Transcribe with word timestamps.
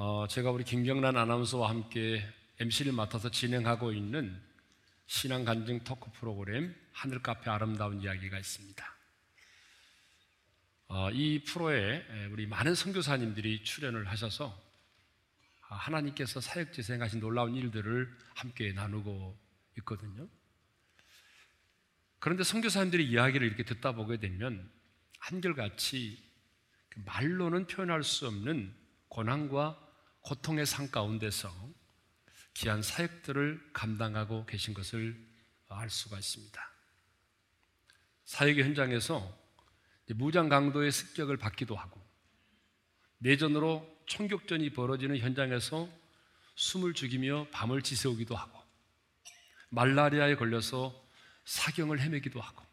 어, 0.00 0.28
제가 0.28 0.52
우리 0.52 0.62
김경란 0.62 1.16
아나운서와 1.16 1.70
함께 1.70 2.24
MC를 2.60 2.92
맡아서 2.92 3.32
진행하고 3.32 3.90
있는 3.92 4.40
신앙 5.06 5.44
간증 5.44 5.80
토크 5.80 6.12
프로그램 6.12 6.72
하늘 6.92 7.20
카페 7.20 7.50
아름다운 7.50 8.00
이야기가 8.00 8.38
있습니다. 8.38 8.96
어, 10.86 11.10
이 11.10 11.42
프로에 11.42 12.28
우리 12.30 12.46
많은 12.46 12.76
선교사님들이 12.76 13.64
출연을 13.64 14.06
하셔서 14.06 14.56
아, 15.68 15.74
하나님께서 15.74 16.40
사역 16.40 16.72
재생하신 16.72 17.18
놀라운 17.18 17.56
일들을 17.56 18.16
함께 18.36 18.72
나누고 18.72 19.36
있거든요. 19.78 20.28
그런데 22.20 22.44
선교사님들의 22.44 23.04
이야기를 23.04 23.44
이렇게 23.44 23.64
듣다 23.64 23.96
보게 23.96 24.18
되면 24.18 24.70
한결같이 25.18 26.22
그 26.88 27.00
말로는 27.04 27.66
표현할 27.66 28.04
수 28.04 28.28
없는 28.28 28.72
고난과 29.08 29.87
고통의 30.22 30.66
상 30.66 30.90
가운데서 30.90 31.52
귀한 32.54 32.82
사역들을 32.82 33.70
감당하고 33.72 34.46
계신 34.46 34.74
것을 34.74 35.16
알 35.68 35.90
수가 35.90 36.18
있습니다. 36.18 36.70
사역의 38.24 38.64
현장에서 38.64 39.36
무장 40.14 40.48
강도의 40.48 40.90
습격을 40.90 41.36
받기도 41.36 41.76
하고 41.76 42.00
내전으로 43.18 43.86
총격전이 44.06 44.70
벌어지는 44.70 45.18
현장에서 45.18 45.88
숨을 46.54 46.94
죽이며 46.94 47.48
밤을 47.52 47.82
지새우기도 47.82 48.34
하고 48.34 48.58
말라리아에 49.70 50.36
걸려서 50.36 50.94
사경을 51.44 52.00
헤매기도 52.00 52.40
하고 52.40 52.64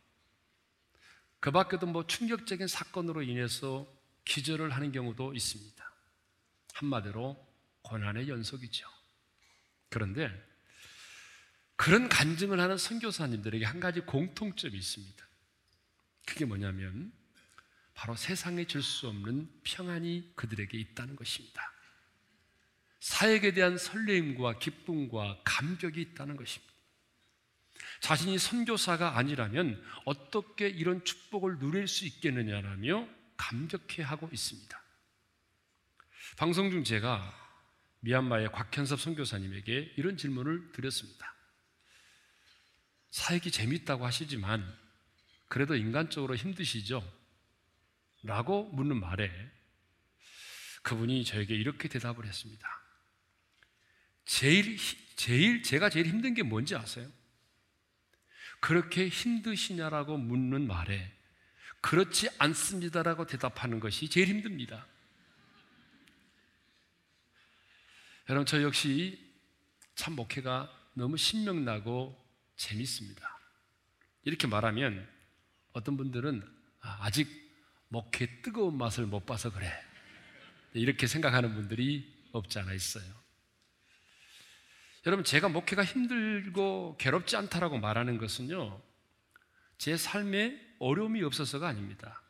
그 1.39 1.51
밖에도 1.51 1.85
뭐 1.85 2.07
충격적인 2.07 2.67
사건으로 2.67 3.21
인해서 3.21 3.87
기절을 4.25 4.71
하는 4.71 4.91
경우도 4.91 5.33
있습니다. 5.33 5.74
한마디로 6.75 7.35
고난의 7.83 8.27
연속이죠. 8.29 8.87
그런데 9.89 10.29
그런 11.77 12.09
간증을 12.09 12.59
하는 12.59 12.77
선교사님들에게 12.77 13.65
한 13.65 13.79
가지 13.79 14.01
공통점이 14.01 14.77
있습니다. 14.77 15.25
그게 16.25 16.45
뭐냐면 16.45 17.13
바로 17.93 18.15
세상에 18.15 18.65
줄 18.65 18.81
수 18.81 19.07
없는 19.07 19.49
평안이 19.63 20.33
그들에게 20.35 20.77
있다는 20.77 21.15
것입니다. 21.15 21.71
사역에 22.99 23.53
대한 23.53 23.77
설레임과 23.77 24.59
기쁨과 24.59 25.41
감격이 25.43 26.01
있다는 26.01 26.35
것입니다. 26.35 26.73
자신이 28.01 28.37
선교사가 28.37 29.17
아니라면 29.17 29.81
어떻게 30.05 30.67
이런 30.67 31.05
축복을 31.05 31.59
누릴 31.59 31.87
수 31.87 32.05
있겠느냐라며 32.05 33.07
감격해 33.37 34.01
하고 34.03 34.29
있습니다. 34.31 34.84
방송 36.35 36.69
중 36.69 36.83
제가 36.83 37.33
미얀마의 38.01 38.51
곽현섭 38.51 38.99
선교사님에게 38.99 39.93
이런 39.95 40.17
질문을 40.17 40.73
드렸습니다. 40.73 41.33
사역이 43.11 43.51
재밌다고 43.51 44.05
하시지만 44.05 44.61
그래도 45.47 45.75
인간적으로 45.75 46.35
힘드시죠? 46.35 47.01
라고 48.23 48.65
묻는 48.71 48.99
말에 48.99 49.31
그분이 50.83 51.23
저에게 51.23 51.55
이렇게 51.55 51.87
대답을 51.87 52.25
했습니다. 52.25 52.67
제일, 54.25 54.77
제일, 55.15 55.63
제가 55.63 55.89
제일 55.89 56.07
힘든 56.07 56.33
게 56.33 56.43
뭔지 56.43 56.75
아세요? 56.75 57.09
그렇게 58.59 59.07
힘드시냐라고 59.07 60.17
묻는 60.17 60.67
말에 60.67 61.11
그렇지 61.79 62.27
않습니다라고 62.39 63.25
대답하는 63.25 63.79
것이 63.79 64.09
제일 64.09 64.27
힘듭니다. 64.27 64.85
여러분, 68.29 68.45
저 68.45 68.61
역시 68.63 69.19
참 69.95 70.15
목회가 70.15 70.71
너무 70.93 71.17
신명나고 71.17 72.19
재밌습니다. 72.55 73.39
이렇게 74.23 74.47
말하면 74.47 75.07
어떤 75.73 75.95
분들은 75.97 76.43
아, 76.81 76.97
아직 77.01 77.29
목회 77.89 78.41
뜨거운 78.41 78.77
맛을 78.77 79.05
못 79.05 79.25
봐서 79.25 79.51
그래. 79.51 79.71
이렇게 80.73 81.07
생각하는 81.07 81.53
분들이 81.53 82.13
없지 82.31 82.59
않아 82.59 82.73
있어요. 82.73 83.05
여러분, 85.05 85.23
제가 85.23 85.47
목회가 85.49 85.85
힘들고 85.85 86.97
괴롭지 86.97 87.35
않다라고 87.35 87.77
말하는 87.77 88.17
것은요, 88.17 88.81
제 89.77 89.97
삶에 89.97 90.59
어려움이 90.79 91.21
없어서가 91.21 91.67
아닙니다. 91.67 92.23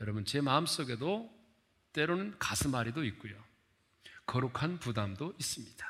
여러분, 0.00 0.24
제 0.24 0.40
마음 0.40 0.66
속에도 0.66 1.32
때로는 1.92 2.38
가슴앓이도 2.38 3.04
있고요. 3.04 3.51
거룩한 4.32 4.78
부담도 4.78 5.34
있습니다. 5.38 5.86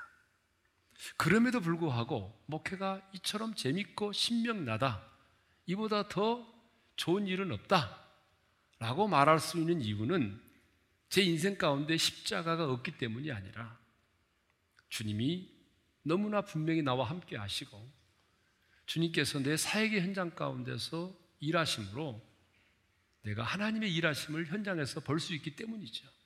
그럼에도 1.16 1.60
불구하고 1.60 2.42
목회가 2.46 3.00
이처럼 3.14 3.54
재밌고 3.54 4.12
신명나다. 4.12 5.08
이보다 5.66 6.08
더 6.08 6.44
좋은 6.96 7.28
일은 7.28 7.52
없다. 7.52 8.02
라고 8.80 9.06
말할 9.06 9.38
수 9.38 9.58
있는 9.58 9.80
이유는 9.80 10.42
제 11.08 11.22
인생 11.22 11.56
가운데 11.56 11.96
십자가가 11.96 12.68
없기 12.68 12.98
때문이 12.98 13.30
아니라 13.30 13.78
주님이 14.88 15.48
너무나 16.02 16.40
분명히 16.42 16.82
나와 16.82 17.08
함께 17.08 17.36
하시고 17.36 17.88
주님께서 18.86 19.38
내 19.38 19.56
사역의 19.56 20.00
현장 20.00 20.30
가운데서 20.34 21.16
일하심으로 21.38 22.20
내가 23.22 23.44
하나님의 23.44 23.94
일하심을 23.94 24.46
현장에서 24.46 24.98
볼 24.98 25.20
수 25.20 25.32
있기 25.32 25.54
때문이죠. 25.54 26.21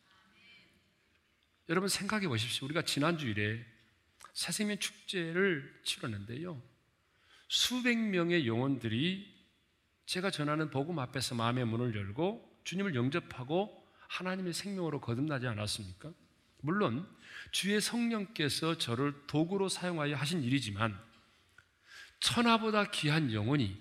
여러분 1.68 1.88
생각해 1.88 2.28
보십시오. 2.28 2.64
우리가 2.66 2.82
지난주일에 2.82 3.64
새생명 4.34 4.78
축제를 4.78 5.80
치렀는데요. 5.84 6.62
수백 7.48 7.98
명의 7.98 8.46
영혼들이 8.46 9.34
제가 10.06 10.30
전하는 10.30 10.70
복음 10.70 10.98
앞에서 11.00 11.34
마음의 11.34 11.66
문을 11.66 11.96
열고 11.96 12.60
주님을 12.62 12.94
영접하고 12.94 13.84
하나님의 14.08 14.52
생명으로 14.52 15.00
거듭나지 15.00 15.48
않았습니까? 15.48 16.12
물론 16.60 17.08
주의 17.50 17.80
성령께서 17.80 18.78
저를 18.78 19.26
도구로 19.26 19.68
사용하여 19.68 20.14
하신 20.14 20.44
일이지만 20.44 20.96
천하보다 22.20 22.90
귀한 22.92 23.32
영혼이 23.32 23.76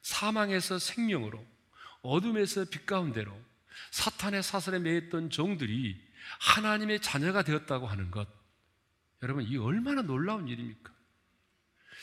사망에서 0.00 0.78
생명으로 0.78 1.44
어둠에서 2.00 2.64
빛 2.64 2.86
가운데로 2.86 3.38
사탄의 3.90 4.42
사슬에 4.42 4.78
매였던 4.78 5.30
종들이 5.30 6.03
하나님의 6.40 7.00
자녀가 7.00 7.42
되었다고 7.42 7.86
하는 7.86 8.10
것 8.10 8.28
여러분 9.22 9.44
이 9.44 9.56
얼마나 9.56 10.02
놀라운 10.02 10.48
일입니까? 10.48 10.92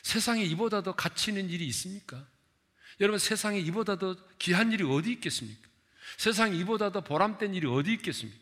세상에 0.04 0.44
이보다 0.44 0.82
더 0.82 0.96
가치 0.96 1.32
있는 1.32 1.50
일이 1.50 1.68
있습니까? 1.68 2.28
여러분 3.00 3.20
세상에 3.20 3.59
이보다 3.59 3.98
더 3.98 4.16
귀한 4.40 4.72
일이 4.72 4.84
어디 4.84 5.12
있겠습니까? 5.14 5.70
세상에 6.18 6.56
이보다 6.58 6.92
더 6.92 7.02
보람된 7.02 7.54
일이 7.54 7.68
어디 7.68 7.94
있겠습니까? 7.94 8.40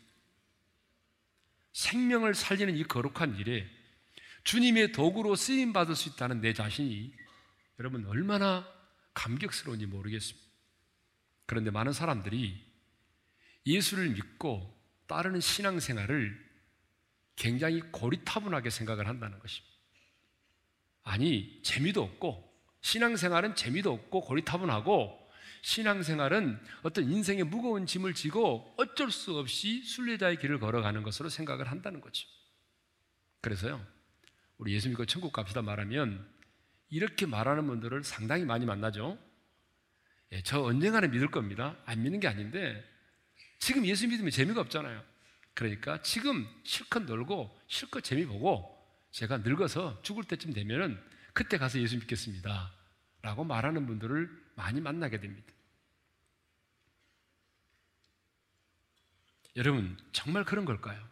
생명을 1.72 2.34
살리는 2.34 2.76
이 2.76 2.84
거룩한 2.84 3.36
일에 3.36 3.68
주님의 4.44 4.92
도구로 4.92 5.36
쓰임 5.36 5.72
받을 5.72 5.94
수 5.94 6.08
있다는 6.08 6.40
내 6.40 6.52
자신이 6.52 7.14
여러분 7.78 8.06
얼마나 8.06 8.66
감격스러운지 9.14 9.86
모르겠습니다. 9.86 10.48
그런데 11.46 11.70
많은 11.70 11.92
사람들이 11.92 12.64
예수를 13.66 14.10
믿고 14.10 14.79
따르는 15.10 15.40
신앙생활을 15.40 16.38
굉장히 17.34 17.80
고리타분하게 17.90 18.70
생각을 18.70 19.08
한다는 19.08 19.40
것입니다. 19.40 19.76
아니, 21.02 21.60
재미도 21.64 22.00
없고, 22.00 22.48
신앙생활은 22.82 23.56
재미도 23.56 23.92
없고 23.92 24.20
고리타분하고, 24.20 25.18
신앙생활은 25.62 26.58
어떤 26.82 27.10
인생의 27.10 27.44
무거운 27.44 27.86
짐을 27.86 28.14
지고 28.14 28.72
어쩔 28.78 29.10
수 29.10 29.36
없이 29.36 29.82
순례자의 29.82 30.38
길을 30.38 30.60
걸어가는 30.60 31.02
것으로 31.02 31.28
생각을 31.28 31.70
한다는 31.70 32.00
거죠. 32.00 32.28
그래서요, 33.40 33.84
우리 34.58 34.74
예수 34.74 34.88
믿고 34.88 35.06
천국 35.06 35.32
갑시다 35.32 35.60
말하면 35.60 36.26
이렇게 36.88 37.26
말하는 37.26 37.66
분들을 37.66 38.04
상당히 38.04 38.44
많이 38.44 38.64
만나죠. 38.64 39.18
예, 40.32 40.42
저 40.42 40.62
언젠가는 40.62 41.10
믿을 41.10 41.30
겁니다. 41.30 41.76
안 41.84 42.02
믿는 42.02 42.20
게 42.20 42.28
아닌데 42.28 42.84
지금 43.60 43.86
예수 43.86 44.08
믿으면 44.08 44.30
재미가 44.30 44.60
없잖아요. 44.62 45.04
그러니까 45.54 46.02
지금 46.02 46.48
실컷 46.64 47.04
놀고 47.04 47.56
실컷 47.68 48.00
재미 48.00 48.26
보고 48.26 48.76
제가 49.12 49.38
늙어서 49.38 50.02
죽을 50.02 50.24
때쯤 50.24 50.52
되면은 50.52 51.00
그때 51.32 51.58
가서 51.58 51.78
예수 51.78 51.96
믿겠습니다. 51.96 52.72
라고 53.22 53.44
말하는 53.44 53.86
분들을 53.86 54.30
많이 54.56 54.80
만나게 54.80 55.20
됩니다. 55.20 55.52
여러분, 59.56 59.96
정말 60.12 60.44
그런 60.44 60.64
걸까요? 60.64 61.06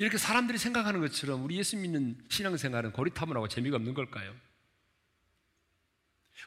이렇게 0.00 0.18
사람들이 0.18 0.58
생각하는 0.58 1.00
것처럼 1.00 1.44
우리 1.44 1.56
예수 1.56 1.76
믿는 1.76 2.18
신앙생활은 2.28 2.92
고리타분하고 2.92 3.48
재미가 3.48 3.76
없는 3.76 3.94
걸까요? 3.94 4.34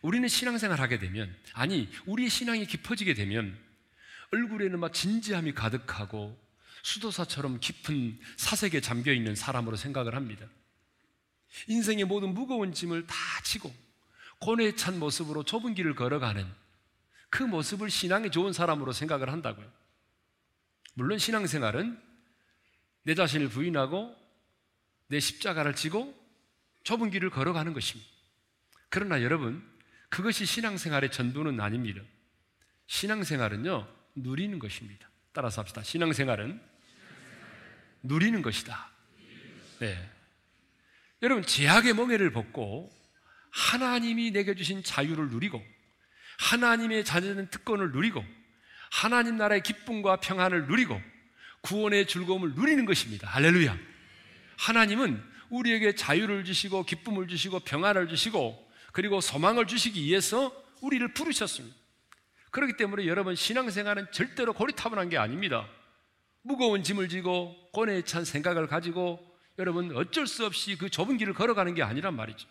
우리는 0.02 0.28
신앙생활 0.28 0.80
하게 0.82 1.00
되면, 1.00 1.34
아니, 1.54 1.90
우리의 2.08 2.30
신앙이 2.30 2.66
깊어지게 2.66 3.14
되면, 3.14 3.58
얼굴에는 4.32 4.80
막 4.80 4.94
진지함이 4.94 5.54
가득하고, 5.54 6.40
수도사처럼 6.84 7.60
깊은 7.60 8.20
사색에 8.38 8.82
잠겨 8.82 9.14
있는 9.14 9.36
사람으로 9.36 9.76
생각을 9.76 10.16
합니다. 10.16 10.48
인생의 11.68 12.06
모든 12.06 12.34
무거운 12.34 12.74
짐을 12.74 13.08
다 13.08 13.16
지고 13.44 13.74
고뇌에 14.40 14.76
찬 14.76 15.00
모습으로 15.00 15.44
좁은 15.44 15.76
길을 15.76 15.96
걸어가는 15.96 16.46
그 17.30 17.44
모습을 17.44 17.90
신앙이 17.90 18.32
좋은 18.32 18.54
사람으로 18.54 18.94
생각을 18.94 19.30
한다고요. 19.30 19.72
물론 20.96 21.18
신앙생활은 21.18 22.02
내 23.04 23.16
자신을 23.16 23.50
부인하고 23.50 24.16
내 25.08 25.20
십자가를 25.20 25.76
지고 25.76 26.18
좁은 26.84 27.12
길을 27.12 27.30
걸어가는 27.30 27.74
것입니다. 27.74 28.10
그러나 28.90 29.22
여러분, 29.22 29.64
그것이 30.10 30.46
신앙생활의 30.46 31.12
전부는 31.12 31.60
아닙니다. 31.60 32.02
신앙생활은요, 32.88 33.88
누리는 34.16 34.60
것입니다. 34.60 35.10
따라서 35.34 35.62
합시다. 35.62 35.84
신앙생활은 35.84 36.62
누리는 38.04 38.42
것이다. 38.42 38.90
네. 39.80 40.10
여러분, 41.22 41.44
제약의 41.46 41.94
멍에를 41.94 42.32
벗고 42.32 42.92
하나님이 43.52 44.32
내게 44.32 44.56
주신 44.56 44.84
자유를 44.84 45.30
누리고 45.30 45.64
하나님의 46.40 47.06
자녀된 47.06 47.50
특권을 47.50 47.92
누리고 47.92 48.26
하나님 48.92 49.38
나라의 49.38 49.62
기쁨과 49.62 50.18
평안을 50.18 50.68
누리고 50.68 51.00
구원의 51.62 52.08
즐거움을 52.08 52.54
누리는 52.56 52.86
것입니다. 52.86 53.28
할렐루야. 53.30 53.78
하나님은 54.58 55.24
우리에게 55.50 55.96
자유를 55.96 56.44
주시고 56.44 56.86
기쁨을 56.86 57.28
주시고 57.28 57.62
평안을 57.62 58.08
주시고 58.08 58.72
그리고 58.92 59.22
소망을 59.22 59.68
주시기 59.68 60.04
위해서 60.04 60.52
우리를 60.82 61.14
부르셨습니다. 61.14 61.81
그렇기 62.52 62.78
때문에 62.78 63.08
여러분 63.08 63.36
신앙생활은 63.36 64.12
절대로 64.12 64.54
고리타분한 64.54 65.10
게 65.10 65.18
아닙니다. 65.18 65.68
무거운 66.44 66.84
짐을 66.84 67.10
지고 67.10 67.56
고뇌에 67.72 68.04
찬 68.04 68.26
생각을 68.26 68.68
가지고 68.68 69.26
여러분 69.58 69.96
어쩔 69.96 70.28
수 70.28 70.46
없이 70.46 70.78
그 70.78 70.90
좁은 70.90 71.18
길을 71.18 71.34
걸어가는 71.34 71.74
게 71.76 71.84
아니란 71.84 72.16
말이죠. 72.16 72.48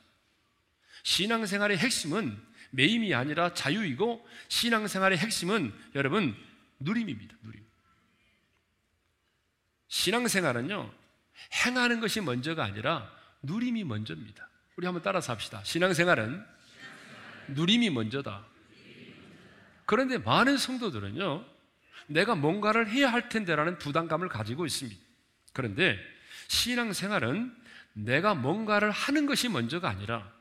신앙생활의 1.03 1.79
핵심은 1.79 2.39
매임이 2.71 3.15
아니라 3.15 3.53
자유이고 3.53 4.27
신앙생활의 4.49 5.19
핵심은 5.19 5.73
여러분 5.95 6.37
누림입니다. 6.79 7.37
누림. 7.43 7.65
신앙생활은요 9.89 10.93
행하는 11.67 12.01
것이 12.01 12.21
먼저가 12.21 12.65
아니라 12.65 13.11
누림이 13.43 13.85
먼저입니다. 13.85 14.49
우리 14.77 14.87
한번 14.87 15.03
따라서 15.03 15.33
합시다. 15.33 15.63
신앙생활은 15.65 16.45
누림이 17.49 17.91
먼저다. 17.91 18.47
그런데 19.91 20.19
많은 20.19 20.57
성도들은요 20.57 21.45
내가 22.07 22.37
뭔가를 22.37 22.89
해야 22.89 23.13
할 23.13 23.29
텐데라는 23.29 23.79
부담감을 23.79 24.29
가지고 24.29 24.65
있습니다. 24.65 25.01
그런데 25.53 25.99
신앙생활은 26.47 27.53
내가 27.95 28.37
뭔가를 28.37 28.93
하는 28.93 29.27
것이 29.27 29.49
먼저가 29.49 29.89
아니라 29.89 30.33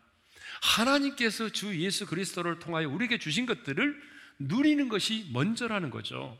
하나님께서 0.61 1.49
주 1.49 1.75
예수 1.81 2.05
그리스도를 2.05 2.59
통하여 2.59 2.87
우리에게 2.89 3.17
주신 3.17 3.47
것들을 3.47 3.99
누리는 4.37 4.87
것이 4.87 5.27
먼저라는 5.33 5.89
거죠. 5.89 6.39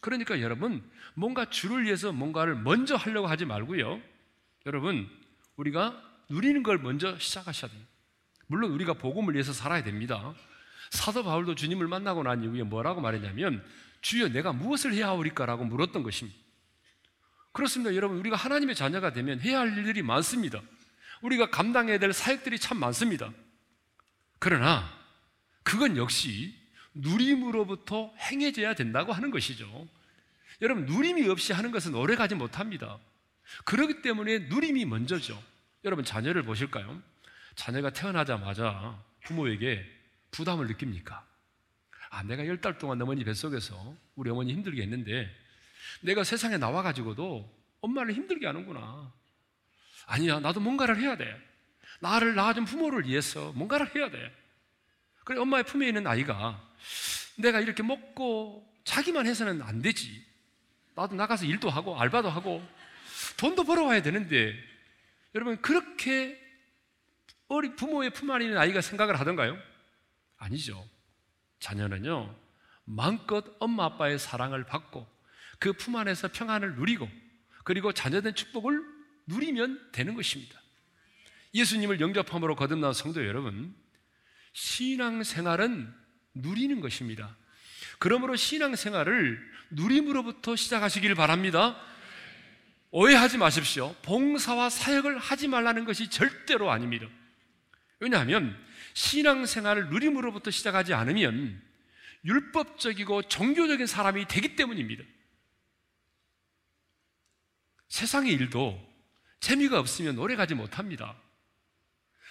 그러니까 0.00 0.40
여러분, 0.40 0.82
뭔가 1.12 1.50
주를 1.50 1.84
위해서 1.84 2.10
뭔가를 2.10 2.54
먼저 2.54 2.96
하려고 2.96 3.26
하지 3.26 3.44
말고요. 3.44 4.00
여러분, 4.64 5.06
우리가 5.56 6.02
누리는 6.30 6.62
걸 6.62 6.78
먼저 6.78 7.18
시작하셔야 7.18 7.70
돼요. 7.70 7.82
물론 8.46 8.70
우리가 8.70 8.94
복음을 8.94 9.34
위해서 9.34 9.52
살아야 9.52 9.84
됩니다. 9.84 10.34
사도 10.90 11.24
바울도 11.24 11.54
주님을 11.54 11.88
만나고 11.88 12.22
난 12.22 12.42
이후에 12.42 12.62
뭐라고 12.62 13.00
말했냐면, 13.00 13.64
주여 14.00 14.28
내가 14.28 14.52
무엇을 14.52 14.92
해야 14.92 15.08
하오리까라고 15.08 15.64
물었던 15.64 16.02
것입니다. 16.02 16.38
그렇습니다. 17.52 17.94
여러분, 17.94 18.18
우리가 18.18 18.36
하나님의 18.36 18.74
자녀가 18.74 19.12
되면 19.12 19.40
해야 19.40 19.60
할 19.60 19.76
일들이 19.76 20.02
많습니다. 20.02 20.60
우리가 21.22 21.50
감당해야 21.50 21.98
될 21.98 22.12
사역들이 22.12 22.58
참 22.58 22.78
많습니다. 22.78 23.32
그러나 24.38 24.86
그건 25.62 25.96
역시 25.96 26.54
누림으로부터 26.94 28.12
행해져야 28.18 28.74
된다고 28.74 29.12
하는 29.12 29.30
것이죠. 29.30 29.88
여러분, 30.62 30.84
누림이 30.86 31.28
없이 31.28 31.52
하는 31.52 31.70
것은 31.70 31.94
오래 31.94 32.14
가지 32.14 32.34
못합니다. 32.34 32.98
그렇기 33.64 34.02
때문에 34.02 34.40
누림이 34.50 34.84
먼저죠. 34.84 35.42
여러분, 35.84 36.04
자녀를 36.04 36.42
보실까요? 36.42 37.02
자녀가 37.54 37.90
태어나자마자 37.90 39.02
부모에게 39.24 39.95
부담을 40.36 40.66
느낍니까? 40.66 41.24
아, 42.10 42.22
내가 42.22 42.46
열 42.46 42.60
달 42.60 42.78
동안 42.78 43.00
어머니 43.02 43.24
뱃속에서 43.24 43.96
우리 44.14 44.30
어머니 44.30 44.52
힘들게 44.52 44.82
했는데 44.82 45.30
내가 46.02 46.24
세상에 46.24 46.56
나와가지고도 46.56 47.52
엄마를 47.80 48.14
힘들게 48.14 48.46
하는구나. 48.46 49.12
아니야, 50.06 50.40
나도 50.40 50.60
뭔가를 50.60 50.98
해야 51.00 51.16
돼. 51.16 51.36
나를 52.00 52.34
낳아준 52.34 52.64
부모를 52.64 53.06
위해서 53.06 53.52
뭔가를 53.52 53.94
해야 53.94 54.10
돼. 54.10 54.34
그래, 55.24 55.38
엄마의 55.40 55.64
품에 55.64 55.88
있는 55.88 56.06
아이가 56.06 56.62
내가 57.36 57.60
이렇게 57.60 57.82
먹고 57.82 58.66
자기만 58.84 59.26
해서는 59.26 59.62
안 59.62 59.82
되지. 59.82 60.24
나도 60.94 61.14
나가서 61.16 61.44
일도 61.44 61.68
하고 61.68 61.98
알바도 62.00 62.30
하고 62.30 62.66
돈도 63.36 63.64
벌어와야 63.64 64.02
되는데 64.02 64.54
여러분 65.34 65.60
그렇게 65.60 66.40
어리 67.48 67.74
부모의 67.76 68.10
품 68.10 68.30
안에 68.30 68.44
있는 68.44 68.58
아이가 68.58 68.80
생각을 68.80 69.18
하던가요? 69.20 69.58
아니죠. 70.38 70.88
자녀는요 71.60 72.34
마음껏 72.84 73.44
엄마 73.58 73.84
아빠의 73.86 74.18
사랑을 74.18 74.64
받고 74.64 75.06
그 75.58 75.72
품 75.72 75.96
안에서 75.96 76.28
평안을 76.28 76.76
누리고 76.76 77.08
그리고 77.64 77.92
자녀된 77.92 78.34
축복을 78.34 78.80
누리면 79.26 79.90
되는 79.92 80.14
것입니다. 80.14 80.60
예수님을 81.54 82.00
영접함으로 82.00 82.54
거듭난 82.54 82.92
성도 82.92 83.26
여러분, 83.26 83.74
신앙 84.52 85.22
생활은 85.22 85.92
누리는 86.34 86.80
것입니다. 86.80 87.36
그러므로 87.98 88.36
신앙 88.36 88.76
생활을 88.76 89.40
누림으로부터 89.70 90.54
시작하시길 90.54 91.14
바랍니다. 91.14 91.80
오해하지 92.90 93.38
마십시오. 93.38 93.94
봉사와 94.02 94.70
사역을 94.70 95.18
하지 95.18 95.48
말라는 95.48 95.84
것이 95.86 96.08
절대로 96.08 96.70
아닙니다. 96.70 97.06
왜냐하면 97.98 98.56
신앙생활을 98.96 99.90
누림으로부터 99.90 100.50
시작하지 100.50 100.94
않으면 100.94 101.62
율법적이고 102.24 103.24
종교적인 103.24 103.86
사람이 103.86 104.26
되기 104.26 104.56
때문입니다. 104.56 105.04
세상의 107.88 108.32
일도 108.32 108.82
재미가 109.40 109.78
없으면 109.78 110.18
오래 110.18 110.34
가지 110.34 110.54
못합니다. 110.54 111.14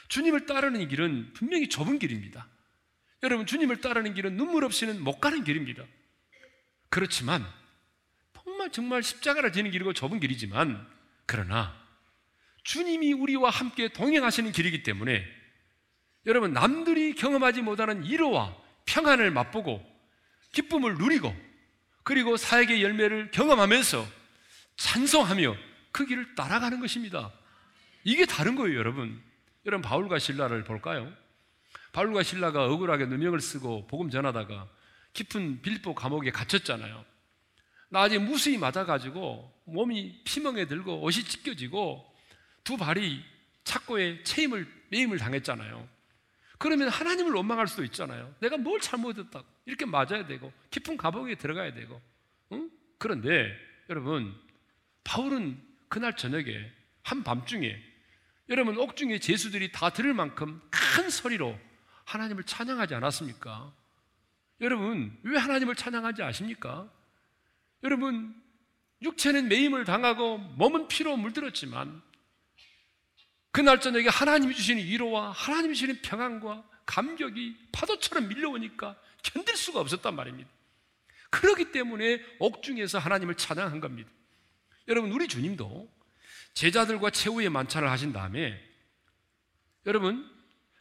주님을 0.08 0.48
따르는 0.48 0.88
길은 0.88 1.34
분명히 1.34 1.70
좁은 1.70 2.00
길입니다. 2.00 2.48
여러분, 3.22 3.46
주님을 3.46 3.82
따르는 3.82 4.16
길은 4.16 4.36
눈물 4.36 4.66
없이는 4.66 5.04
못 5.04 5.20
가는 5.20 5.44
길입니다. 5.44 5.84
그렇지만, 6.90 7.46
정말 8.44 8.72
정말 8.72 9.04
십자가를 9.04 9.54
지는 9.54 9.70
길이고 9.70 9.94
좁은 9.94 10.20
길이지만, 10.20 10.86
그러나, 11.28 11.80
주님이 12.64 13.14
우리와 13.14 13.52
함께 13.52 13.88
동행하시는 13.88 14.52
길이기 14.52 14.82
때문에, 14.82 15.45
여러분, 16.26 16.54
남들이 16.54 17.14
경험하지 17.14 17.62
못하는 17.62 18.04
위로와 18.04 18.56
평안을 18.86 19.32
맛보고, 19.32 19.84
기쁨을 20.54 20.96
누리고, 20.96 21.36
그리고 22.04 22.38
사역의 22.38 22.84
열매를 22.84 23.32
경험하면서 23.32 24.06
찬송하며 24.78 25.56
그 25.92 26.06
길을 26.06 26.36
따라가는 26.36 26.80
것입니다. 26.80 27.32
이게 28.04 28.26
다른 28.26 28.56
거예요, 28.56 28.78
여러분. 28.78 29.22
여러분, 29.66 29.82
바울과 29.88 30.20
신라를 30.20 30.64
볼까요? 30.64 31.12
바울과 31.94 32.24
신라가 32.24 32.66
억울하게 32.66 33.06
누명을 33.06 33.40
쓰고 33.40 33.88
복음 33.88 34.10
전하다가 34.10 34.68
깊은 35.14 35.62
빌보 35.62 35.96
감옥에 35.96 36.30
갇혔잖아요. 36.30 37.06
나중에 37.90 38.20
무수히 38.20 38.58
맞아가지고 38.58 39.52
몸이 39.66 40.22
피멍에 40.26 40.66
들고 40.66 41.02
옷이 41.02 41.24
찢겨지고 41.24 42.06
두 42.64 42.78
발이 42.78 43.24
착고에 43.64 44.24
체임을 44.24 44.68
매임을 44.90 45.18
당했잖아요. 45.18 45.95
그러면 46.66 46.90
하나님을 46.90 47.32
원망할 47.34 47.68
수도 47.68 47.84
있잖아요. 47.84 48.34
내가 48.40 48.58
뭘 48.58 48.80
잘못했다고 48.80 49.46
이렇게 49.66 49.86
맞아야 49.86 50.26
되고 50.26 50.52
깊은 50.72 50.98
감옥에 50.98 51.36
들어가야 51.36 51.76
되고. 51.76 52.02
응? 52.54 52.72
그런데 52.98 53.56
여러분 53.88 54.34
바울은 55.04 55.62
그날 55.88 56.18
저녁에 56.18 56.72
한 57.04 57.24
밤중에 57.24 57.80
여러분 58.50 58.80
옥중에 58.80 59.20
제수들이 59.20 59.72
다 59.72 59.92
들을 59.92 60.12
만큼 60.16 60.60
큰 60.72 61.12
소리로 61.12 61.56
하나님을 62.06 62.46
찬양하지 62.46 62.96
않았습니까? 62.96 63.72
여러분, 64.62 65.16
왜 65.22 65.38
하나님을 65.38 65.76
찬양하지 65.76 66.24
아십니까? 66.24 66.90
여러분, 67.84 68.34
육체는 69.04 69.50
매임을 69.50 69.86
당하고 69.86 70.40
몸은 70.40 70.88
피로 70.88 71.16
물들었지만 71.16 72.02
그날 73.56 73.80
저녁에 73.80 74.10
하나님이 74.10 74.54
주시는 74.54 74.84
위로와 74.84 75.32
하나님이 75.32 75.76
주시는 75.76 76.02
평안과 76.02 76.62
감격이 76.86 77.56
파도처럼 77.72 78.28
밀려오니까 78.28 79.00
견딜 79.24 79.56
수가 79.56 79.80
없었단 79.80 80.14
말입니다. 80.14 80.50
그렇기 81.30 81.72
때문에 81.72 82.22
옥중에서 82.40 83.00
하나님을 83.00 83.36
찬양한 83.36 83.80
겁니다. 83.80 84.10
여러분, 84.90 85.10
우리 85.14 85.30
주님도 85.30 85.90
제자들과 86.54 87.12
최후의 87.12 87.50
만찬을 87.50 87.90
하신 87.90 88.12
다음에 88.12 88.62
여러분, 89.86 90.30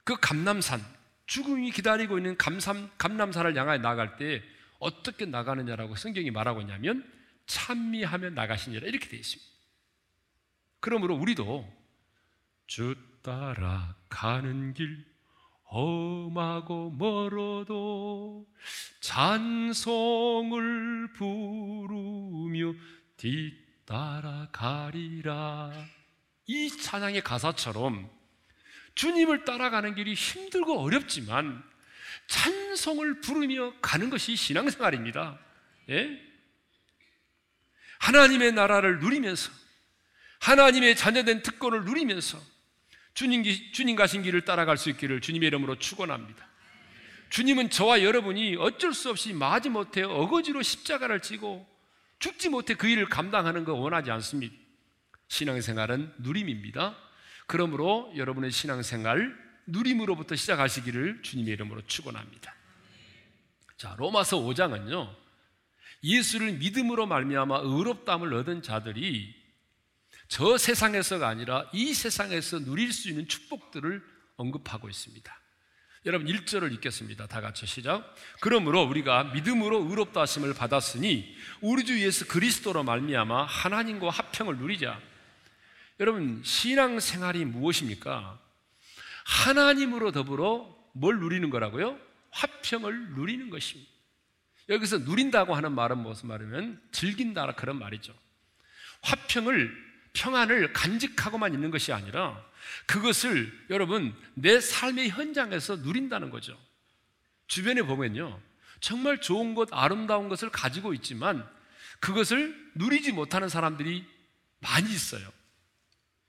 그 0.03 0.17
감남산, 0.17 0.85
죽음이 1.27 1.71
기다리고 1.71 2.19
있는 2.19 2.37
감삼, 2.37 2.91
감남산을 2.99 3.57
향하여 3.57 3.79
나갈 3.79 4.17
때 4.17 4.43
어떻게 4.81 5.27
나가느냐라고 5.27 5.95
성경이 5.95 6.33
말하고 6.33 6.61
있냐면 6.63 7.09
찬미하며 7.47 8.31
나가시니라 8.31 8.89
이렇게 8.89 9.07
되어 9.07 9.21
있습니다. 9.21 9.53
그러므로 10.81 11.15
우리도 11.15 11.84
주 12.75 12.97
따라 13.23 13.95
가는 14.09 14.75
길 14.75 15.05
험하고 15.71 16.91
멀어도 16.91 18.49
찬송을 18.99 19.93
부르며 21.13 22.75
뒤따라 23.17 24.49
가리라. 24.51 25.71
이 26.49 26.69
찬양의 26.69 27.23
가사처럼 27.23 28.11
주님을 28.97 29.45
따라가는 29.45 29.95
길이 29.95 30.15
힘들고 30.15 30.81
어렵지만 30.81 31.63
찬송을 32.27 33.21
부르며 33.21 33.73
가는 33.83 34.11
것이 34.11 34.35
신앙생활입니다. 34.35 35.39
예? 35.91 36.21
하나님의 38.01 38.51
나라를 38.51 38.99
누리면서 38.99 39.53
하나님의 40.41 40.97
자녀된 40.97 41.43
특권을 41.43 41.85
누리면서 41.85 42.54
주님, 43.15 43.45
주님 43.73 43.97
가신 43.97 44.23
길을 44.23 44.45
따라갈 44.45 44.77
수 44.77 44.91
있기를 44.91 45.21
주님의 45.21 45.47
이름으로 45.47 45.79
축원합니다. 45.79 46.47
주님은 47.31 47.71
저와 47.71 48.03
여러분이 48.03 48.57
어쩔 48.57 48.93
수 48.93 49.11
없이 49.11 49.33
마지못해 49.33 50.03
어거지로 50.03 50.63
십자가를 50.63 51.21
지고 51.21 51.67
죽지 52.19 52.49
못해 52.49 52.75
그 52.75 52.89
일을 52.89 53.09
감당하는 53.09 53.65
거 53.65 53.75
원하지 53.75 54.11
않습니다. 54.11 54.55
신앙생활은 55.29 56.13
누림입니다. 56.19 56.97
그러므로 57.47 58.13
여러분의 58.17 58.51
신앙생활 58.51 59.37
누림으로부터 59.67 60.37
시작하시기를 60.37 61.23
주님의 61.23 61.55
이름으로 61.55 61.83
축원합니다. 61.87 62.55
자, 63.77 63.95
로마서 63.99 64.39
5장은요. 64.39 65.15
예수를 66.03 66.53
믿음으로 66.53 67.07
말미암아 67.07 67.61
의롭다함을 67.63 68.35
얻은 68.35 68.63
자들이 68.63 69.44
저 70.35 70.59
세상에서가 70.59 71.29
아니라 71.29 71.65
이 71.73 71.95
세상에서 71.95 72.59
누릴 72.59 72.93
수 72.93 73.09
있는 73.09 73.29
축복들을 73.29 74.03
언급하고 74.35 74.89
있습니다. 74.89 75.41
여러분 76.07 76.27
1절을 76.27 76.73
읽겠습니다. 76.73 77.29
다 77.29 77.41
같이 77.41 77.67
시작. 77.67 78.17
그러므로 78.41 78.83
우리가 78.83 79.23
믿음으로 79.33 79.89
의롭다 79.89 80.23
하심을 80.23 80.55
받았으니 80.55 81.37
우리 81.61 81.85
주 81.85 82.03
예수 82.03 82.27
그리스도로 82.27 82.83
말미암아 82.83 83.45
하나님과 83.45 84.11
합평을 84.11 84.57
누리자. 84.57 85.01
여러분 86.01 86.43
신앙 86.43 86.99
생활이 86.99 87.45
무엇입니까? 87.45 88.37
하나님으로 89.27 90.11
더불어 90.11 90.77
뭘 90.95 91.21
누리는 91.21 91.49
거라고요? 91.49 91.97
화평을 92.33 93.11
누리는 93.11 93.51
것입니다. 93.51 93.89
여기서 94.69 94.99
누린다고 94.99 95.55
하는 95.55 95.71
말은 95.71 95.99
무슨 95.99 96.27
말이면 96.27 96.83
즐긴다 96.91 97.55
그런 97.55 97.79
말이죠. 97.79 98.13
화평을 99.03 99.84
평안을 100.15 100.73
간직하고만 100.73 101.53
있는 101.55 101.71
것이 101.71 101.93
아니라 101.93 102.43
그것을 102.87 103.53
여러분 103.71 104.15
내 104.35 104.61
삶의 104.61 105.11
현장에서 105.11 105.77
누린다는 105.77 106.31
거죠. 106.31 106.59
주변에 107.47 107.83
보면요. 107.83 108.41
정말 108.81 109.21
좋은 109.21 109.55
것, 109.55 109.69
아름다운 109.73 110.29
것을 110.29 110.51
가지고 110.51 110.95
있지만 110.95 111.47
그것을 112.01 112.55
누리지 112.75 113.13
못하는 113.13 113.49
사람들이 113.49 114.07
많이 114.61 114.91
있어요. 114.91 115.27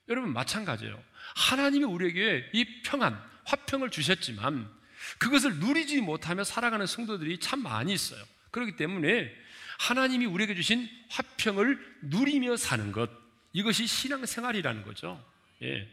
여러분 0.08 0.34
마찬가지예요. 0.34 1.02
하나님이 1.36 1.86
우리에게 1.86 2.50
이 2.54 2.82
평안, 2.84 3.20
화평을 3.46 3.90
주셨지만 3.90 4.70
그것을 5.18 5.58
누리지 5.58 6.02
못하며 6.02 6.44
살아가는 6.44 6.86
성도들이 6.86 7.40
참 7.40 7.62
많이 7.62 7.94
있어요. 7.94 8.24
그렇기 8.52 8.76
때문에 8.78 9.32
하나님이 9.80 10.26
우리에게 10.26 10.56
주신 10.56 10.90
화평을 11.10 12.00
누리며 12.04 12.58
사는 12.58 12.92
것, 12.92 13.10
이것이 13.56 13.88
신앙생활이라는 13.88 14.84
거죠. 14.84 15.24
예. 15.62 15.88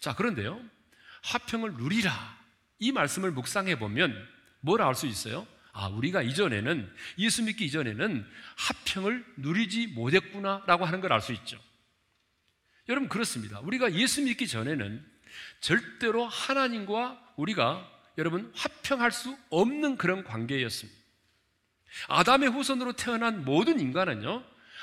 자, 0.00 0.14
그런데요. 0.14 0.58
화평을 1.24 1.74
누리라. 1.74 2.10
이 2.78 2.90
말씀을 2.90 3.32
묵상해 3.32 3.78
보면 3.78 4.16
뭘 4.60 4.80
알 4.80 4.94
수 4.94 5.06
있어요? 5.06 5.46
아, 5.74 5.88
우리가 5.88 6.22
이전에는, 6.22 6.90
예수 7.18 7.42
믿기 7.44 7.66
이전에는 7.66 8.26
화평을 8.56 9.24
누리지 9.36 9.88
못했구나라고 9.88 10.86
하는 10.86 11.02
걸 11.02 11.12
알 11.12 11.20
수 11.20 11.34
있죠. 11.34 11.60
여러분, 12.88 13.10
그렇습니다. 13.10 13.60
우리가 13.60 13.92
예수 13.92 14.22
믿기 14.22 14.48
전에는 14.48 15.04
절대로 15.60 16.26
하나님과 16.26 17.34
우리가 17.36 17.90
여러분 18.16 18.50
화평할 18.56 19.12
수 19.12 19.36
없는 19.50 19.98
그런 19.98 20.24
관계였습니다. 20.24 20.98
아담의 22.08 22.48
후손으로 22.48 22.94
태어난 22.94 23.44
모든 23.44 23.80
인간은요, 23.80 24.42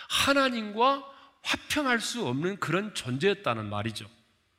하나님과 0.09 1.17
화평할 1.41 1.99
수 1.99 2.27
없는 2.27 2.57
그런 2.57 2.93
존재였다는 2.93 3.69
말이죠. 3.69 4.09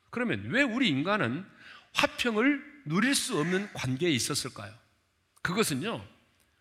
그러면 0.09 0.45
왜 0.49 0.61
우리 0.63 0.89
인간은 0.89 1.45
화평을 1.93 2.83
누릴 2.85 3.15
수 3.15 3.39
없는 3.39 3.71
관계에 3.73 4.09
있었을까요? 4.09 4.73
그것은요, 5.41 6.05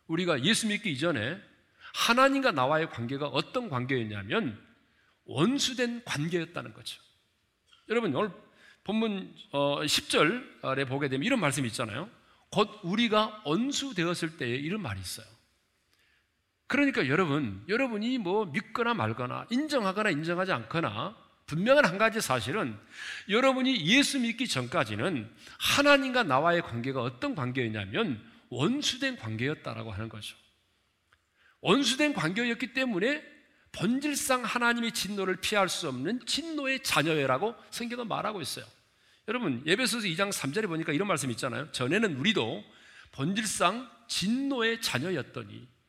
우리가 0.07 0.45
예수 0.45 0.67
믿기 0.67 0.93
이전에 0.93 1.41
하나님과 1.95 2.53
나와의 2.53 2.91
관계가 2.91 3.27
어떤 3.29 3.69
관계였냐면 3.69 4.61
원수된 5.25 6.05
관계였다는 6.05 6.73
거죠. 6.75 7.00
여러분, 7.89 8.15
오늘 8.15 8.31
본문 8.85 9.35
10절에 9.53 10.65
어, 10.65 10.85
보게 10.87 11.09
되면 11.09 11.25
이런 11.25 11.41
말씀이 11.41 11.67
있잖아요. 11.69 12.09
곧 12.50 12.81
우리가 12.83 13.43
원수 13.45 13.95
되었을 13.95 14.37
때에 14.37 14.57
이런 14.57 14.83
말이 14.83 15.00
있어요. 15.00 15.27
그러니까 16.71 17.09
여러분, 17.09 17.65
여러분이 17.67 18.19
뭐 18.19 18.45
믿거나 18.47 18.95
말거나 18.95 19.45
인정하거나 19.50 20.11
인정하지 20.11 20.53
않거나 20.53 21.17
분명한 21.47 21.85
한 21.85 21.99
가지 21.99 22.21
사실은 22.21 22.79
여러분이 23.29 23.87
예수 23.87 24.21
믿기 24.21 24.47
전까지는 24.47 25.29
하나님과 25.59 26.23
나와의 26.23 26.62
관계가 26.62 27.03
어떤 27.03 27.35
관계였냐면 27.35 28.25
원수된 28.50 29.17
관계였다라고 29.17 29.91
하는 29.91 30.09
거죠. 30.09 30.37
원수된 31.61 32.15
관계였기 32.15 32.73
때문에 32.73 33.21
본질상 33.73 34.45
하나님의 34.45 34.93
진노를 34.93 35.41
피할 35.41 35.69
수 35.69 35.89
없는 35.89 36.21
진노의 36.25 36.85
자녀라고 36.85 37.57
성경은 37.71 38.07
말하고 38.07 38.41
있어요. 38.43 38.65
여러분, 39.27 39.61
예배소서 39.67 40.07
2장 40.07 40.31
3절에 40.31 40.69
보니까 40.69 40.93
이런 40.93 41.09
말씀 41.09 41.33
있잖아요. 41.33 41.73
전에는 41.73 42.17
우리도 42.17 42.62
본질상 43.11 43.91
진노의 44.07 44.81
자녀였더니 44.83 45.80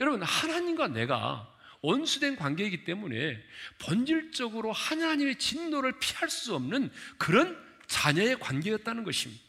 여러분, 0.00 0.22
하나님과 0.22 0.88
내가 0.88 1.52
원수된 1.80 2.36
관계이기 2.36 2.84
때문에 2.84 3.42
본질적으로 3.78 4.72
하나님의 4.72 5.36
진노를 5.36 5.98
피할 5.98 6.28
수 6.28 6.54
없는 6.54 6.90
그런 7.18 7.56
자녀의 7.86 8.38
관계였다는 8.40 9.04
것입니다. 9.04 9.42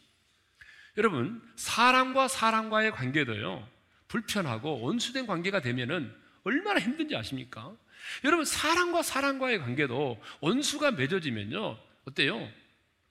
여러분, 0.96 1.42
사람과 1.56 2.28
사람과의 2.28 2.92
관계도요, 2.92 3.66
불편하고 4.08 4.80
원수된 4.80 5.26
관계가 5.26 5.60
되면은 5.60 6.14
얼마나 6.44 6.80
힘든지 6.80 7.16
아십니까? 7.16 7.72
여러분, 8.24 8.44
사람과 8.44 9.02
사람과의 9.02 9.60
관계도 9.60 10.22
원수가 10.40 10.92
맺어지면요, 10.92 11.78
어때요? 12.06 12.48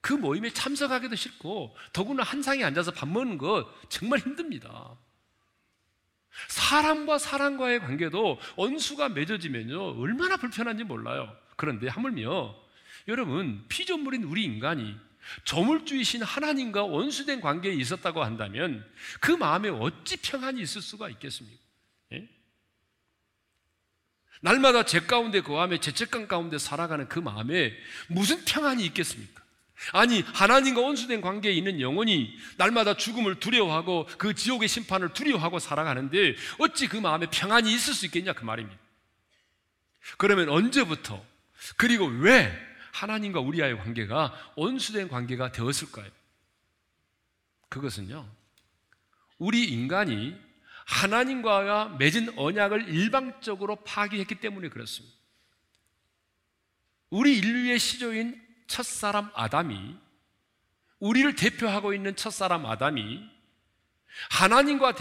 그 0.00 0.12
모임에 0.12 0.50
참석하기도 0.50 1.14
싫고, 1.14 1.76
더구나 1.92 2.22
한 2.22 2.42
상에 2.42 2.64
앉아서 2.64 2.90
밥 2.90 3.08
먹는 3.08 3.38
거 3.38 3.72
정말 3.88 4.18
힘듭니다. 4.18 4.96
사람과 6.48 7.18
사람과의 7.18 7.80
관계도 7.80 8.38
원수가 8.56 9.10
맺어지면요 9.10 10.00
얼마나 10.00 10.36
불편한지 10.36 10.84
몰라요. 10.84 11.34
그런데 11.56 11.88
하물며 11.88 12.54
여러분 13.08 13.64
피조물인 13.68 14.24
우리 14.24 14.44
인간이 14.44 14.96
저물주이신 15.44 16.22
하나님과 16.22 16.84
원수된 16.84 17.40
관계에 17.40 17.72
있었다고 17.74 18.22
한다면 18.24 18.84
그 19.20 19.32
마음에 19.32 19.68
어찌 19.68 20.16
평안이 20.16 20.60
있을 20.60 20.80
수가 20.80 21.08
있겠습니까? 21.10 21.60
예? 22.12 22.28
날마다 24.40 24.84
죄 24.84 25.00
가운데 25.00 25.40
거하며 25.40 25.78
죄책감 25.78 26.28
가운데 26.28 26.58
살아가는 26.58 27.08
그 27.08 27.18
마음에 27.18 27.76
무슨 28.08 28.44
평안이 28.44 28.84
있겠습니까? 28.86 29.39
아니, 29.92 30.20
하나님과 30.20 30.80
원수된 30.80 31.20
관계에 31.20 31.52
있는 31.52 31.80
영혼이 31.80 32.36
날마다 32.56 32.96
죽음을 32.96 33.40
두려워하고 33.40 34.06
그 34.18 34.34
지옥의 34.34 34.68
심판을 34.68 35.12
두려워하고 35.12 35.58
살아가는데 35.58 36.36
어찌 36.58 36.86
그 36.86 36.96
마음에 36.96 37.26
평안이 37.30 37.72
있을 37.72 37.94
수 37.94 38.06
있겠냐 38.06 38.34
그 38.34 38.44
말입니다. 38.44 38.78
그러면 40.18 40.48
언제부터 40.48 41.24
그리고 41.76 42.06
왜 42.06 42.50
하나님과 42.92 43.40
우리와의 43.40 43.78
관계가 43.78 44.52
원수된 44.56 45.08
관계가 45.08 45.52
되었을까요? 45.52 46.10
그것은요, 47.68 48.28
우리 49.38 49.64
인간이 49.64 50.36
하나님과 50.84 51.96
맺은 51.98 52.36
언약을 52.36 52.88
일방적으로 52.88 53.76
파기했기 53.76 54.36
때문에 54.36 54.68
그렇습니다. 54.68 55.16
우리 57.10 57.38
인류의 57.38 57.78
시조인 57.78 58.49
첫사람 58.70 59.30
아담이 59.34 59.96
우리를 61.00 61.34
대표하고 61.34 61.92
있는 61.92 62.14
첫사람 62.14 62.64
아담이 62.66 63.20
하나님과 64.30 64.94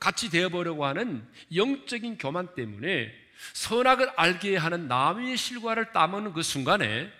같이 0.00 0.30
되어보려고 0.30 0.84
하는 0.84 1.26
영적인 1.54 2.18
교만 2.18 2.52
때문에 2.56 3.14
선악을 3.52 4.10
알게 4.16 4.56
하는 4.56 4.88
남의 4.88 5.36
실과를 5.36 5.92
따먹는 5.92 6.32
그 6.32 6.42
순간에 6.42 7.10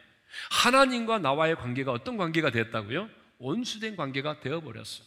하나님과 0.51 1.21
나와의 1.21 1.55
관계가 1.55 1.93
어떤 1.93 2.17
관계가 2.17 2.51
되었다고요? 2.51 3.09
온수된 3.39 3.95
관계가 3.95 4.41
되어버렸어. 4.41 5.05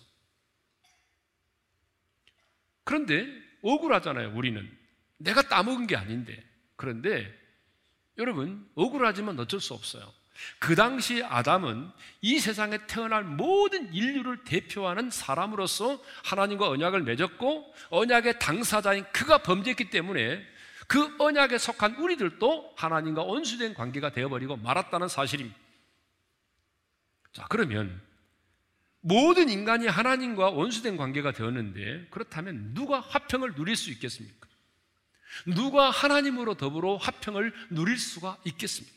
그런데 2.85 3.27
억울하잖아요, 3.61 4.33
우리는. 4.33 4.71
내가 5.17 5.41
따먹은 5.41 5.87
게 5.87 5.97
아닌데. 5.97 6.41
그런데 6.77 7.29
여러분, 8.17 8.69
억울하지만 8.75 9.37
어쩔 9.37 9.59
수 9.59 9.73
없어요. 9.73 10.13
그 10.59 10.75
당시 10.75 11.23
아담은 11.23 11.89
이 12.21 12.39
세상에 12.39 12.79
태어날 12.87 13.23
모든 13.23 13.93
인류를 13.93 14.43
대표하는 14.43 15.09
사람으로서 15.09 16.01
하나님과 16.23 16.69
언약을 16.69 17.03
맺었고 17.03 17.73
언약의 17.89 18.39
당사자인 18.39 19.05
그가 19.11 19.39
범죄했기 19.39 19.89
때문에 19.89 20.45
그 20.87 21.15
언약에 21.19 21.57
속한 21.57 21.95
우리들도 21.95 22.73
하나님과 22.77 23.23
온수된 23.23 23.73
관계가 23.73 24.11
되어버리고 24.11 24.57
말았다는 24.57 25.07
사실입니다. 25.09 25.57
자, 27.33 27.45
그러면 27.49 28.01
모든 29.01 29.49
인간이 29.49 29.87
하나님과 29.87 30.49
원수된 30.49 30.97
관계가 30.97 31.31
되었는데 31.33 32.07
그렇다면 32.09 32.73
누가 32.73 32.99
화평을 32.99 33.55
누릴 33.55 33.75
수 33.75 33.91
있겠습니까? 33.91 34.47
누가 35.45 35.89
하나님으로 35.89 36.55
더불어 36.55 36.95
화평을 36.97 37.53
누릴 37.69 37.97
수가 37.97 38.37
있겠습니까? 38.45 38.96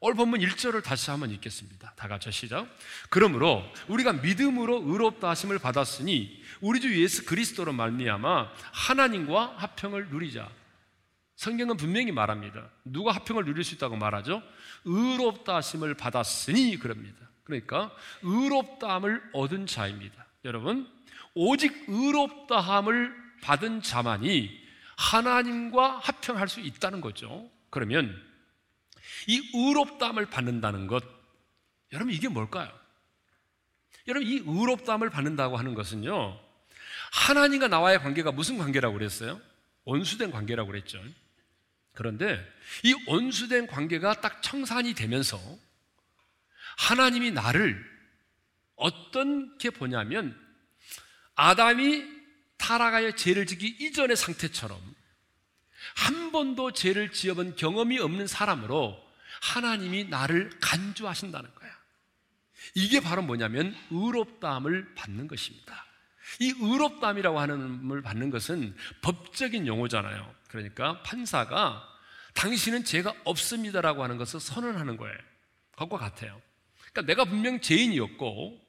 오늘 0.00 0.14
본문 0.14 0.40
1절을 0.40 0.84
다시 0.84 1.10
한번 1.10 1.30
읽겠습니다. 1.30 1.92
다 1.96 2.06
같이 2.06 2.30
시작. 2.30 2.68
그러므로 3.10 3.64
우리가 3.88 4.12
믿음으로 4.12 4.82
의롭다 4.86 5.30
하심을 5.30 5.58
받았으니 5.58 6.40
우리 6.60 6.80
주 6.80 7.02
예수 7.02 7.24
그리스도로 7.24 7.72
말미암아 7.72 8.48
하나님과 8.72 9.54
화평을 9.56 10.10
누리자. 10.10 10.48
성경은 11.34 11.76
분명히 11.76 12.12
말합니다. 12.12 12.68
누가 12.84 13.12
화평을 13.12 13.44
누릴 13.44 13.64
수 13.64 13.74
있다고 13.74 13.96
말하죠? 13.96 14.42
의롭다 14.84 15.56
하심을 15.56 15.94
받았으니 15.94 16.78
그럽니다. 16.78 17.28
그러니까 17.42 17.90
의롭다함을 18.22 19.30
얻은 19.32 19.66
자입니다. 19.66 20.26
여러분, 20.44 20.88
오직 21.34 21.86
의롭다함을 21.88 23.14
받은 23.42 23.82
자만이 23.82 24.50
하나님과 24.96 25.98
합평할 26.02 26.48
수 26.48 26.60
있다는 26.60 27.00
거죠. 27.00 27.48
그러면 27.70 28.27
이 29.26 29.50
의롭다함을 29.54 30.26
받는다는 30.26 30.86
것, 30.86 31.04
여러분 31.92 32.12
이게 32.12 32.28
뭘까요? 32.28 32.70
여러분 34.06 34.28
이 34.28 34.42
의롭다함을 34.44 35.10
받는다고 35.10 35.56
하는 35.56 35.74
것은요. 35.74 36.38
하나님과 37.12 37.68
나와의 37.68 37.98
관계가 38.00 38.32
무슨 38.32 38.58
관계라고 38.58 38.94
그랬어요? 38.94 39.40
온수된 39.84 40.30
관계라고 40.30 40.70
그랬죠. 40.70 41.02
그런데 41.94 42.44
이 42.84 42.94
온수된 43.06 43.66
관계가 43.66 44.20
딱 44.20 44.42
청산이 44.42 44.94
되면서 44.94 45.40
하나님이 46.76 47.32
나를 47.32 47.84
어떻게 48.76 49.70
보냐면 49.70 50.38
아담이 51.34 52.04
타락하여 52.56 53.12
죄를 53.12 53.46
지기 53.46 53.66
이전의 53.66 54.16
상태처럼 54.16 54.78
한 55.96 56.32
번도 56.32 56.72
죄를 56.72 57.12
지어본 57.12 57.56
경험이 57.56 57.98
없는 57.98 58.26
사람으로 58.26 58.98
하나님이 59.42 60.04
나를 60.04 60.50
간주하신다는 60.60 61.54
거야. 61.54 61.70
이게 62.74 63.00
바로 63.00 63.22
뭐냐면 63.22 63.74
의롭다함을 63.90 64.94
받는 64.94 65.28
것입니다. 65.28 65.86
이 66.40 66.54
의롭다함이라고 66.58 67.40
하는 67.40 67.88
걸 67.88 68.02
받는 68.02 68.30
것은 68.30 68.76
법적인 69.02 69.66
용어잖아요. 69.66 70.34
그러니까 70.48 71.02
판사가 71.02 71.82
당신은 72.34 72.84
죄가 72.84 73.14
없습니다라고 73.24 74.02
하는 74.02 74.16
것을 74.16 74.40
선언하는 74.40 74.96
거예요. 74.96 75.16
그것과 75.72 75.98
같아요. 75.98 76.40
그러니까 76.92 77.02
내가 77.02 77.24
분명 77.24 77.60
죄인이었고 77.60 78.67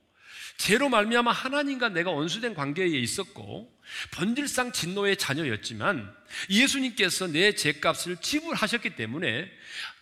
죄로 0.59 0.89
말미암아 0.89 1.31
하나님과 1.31 1.87
내가 1.89 2.11
원수된 2.11 2.53
관계에 2.53 2.85
있었고 2.85 3.73
본질상 4.11 4.73
진노의 4.73 5.15
자녀였지만 5.15 6.13
예수님께서 6.49 7.27
내 7.27 7.55
죄값을 7.55 8.17
지불하셨기 8.17 8.97
때문에 8.97 9.49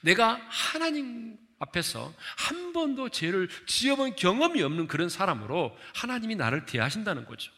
내가 0.01 0.41
하나님 0.49 1.37
앞에서 1.59 2.11
한 2.37 2.73
번도 2.73 3.09
죄를 3.09 3.49
지어본 3.67 4.15
경험이 4.15 4.63
없는 4.63 4.87
그런 4.87 5.09
사람으로 5.09 5.77
하나님이 5.93 6.35
나를 6.35 6.65
대하신다는 6.65 7.25
거죠. 7.25 7.51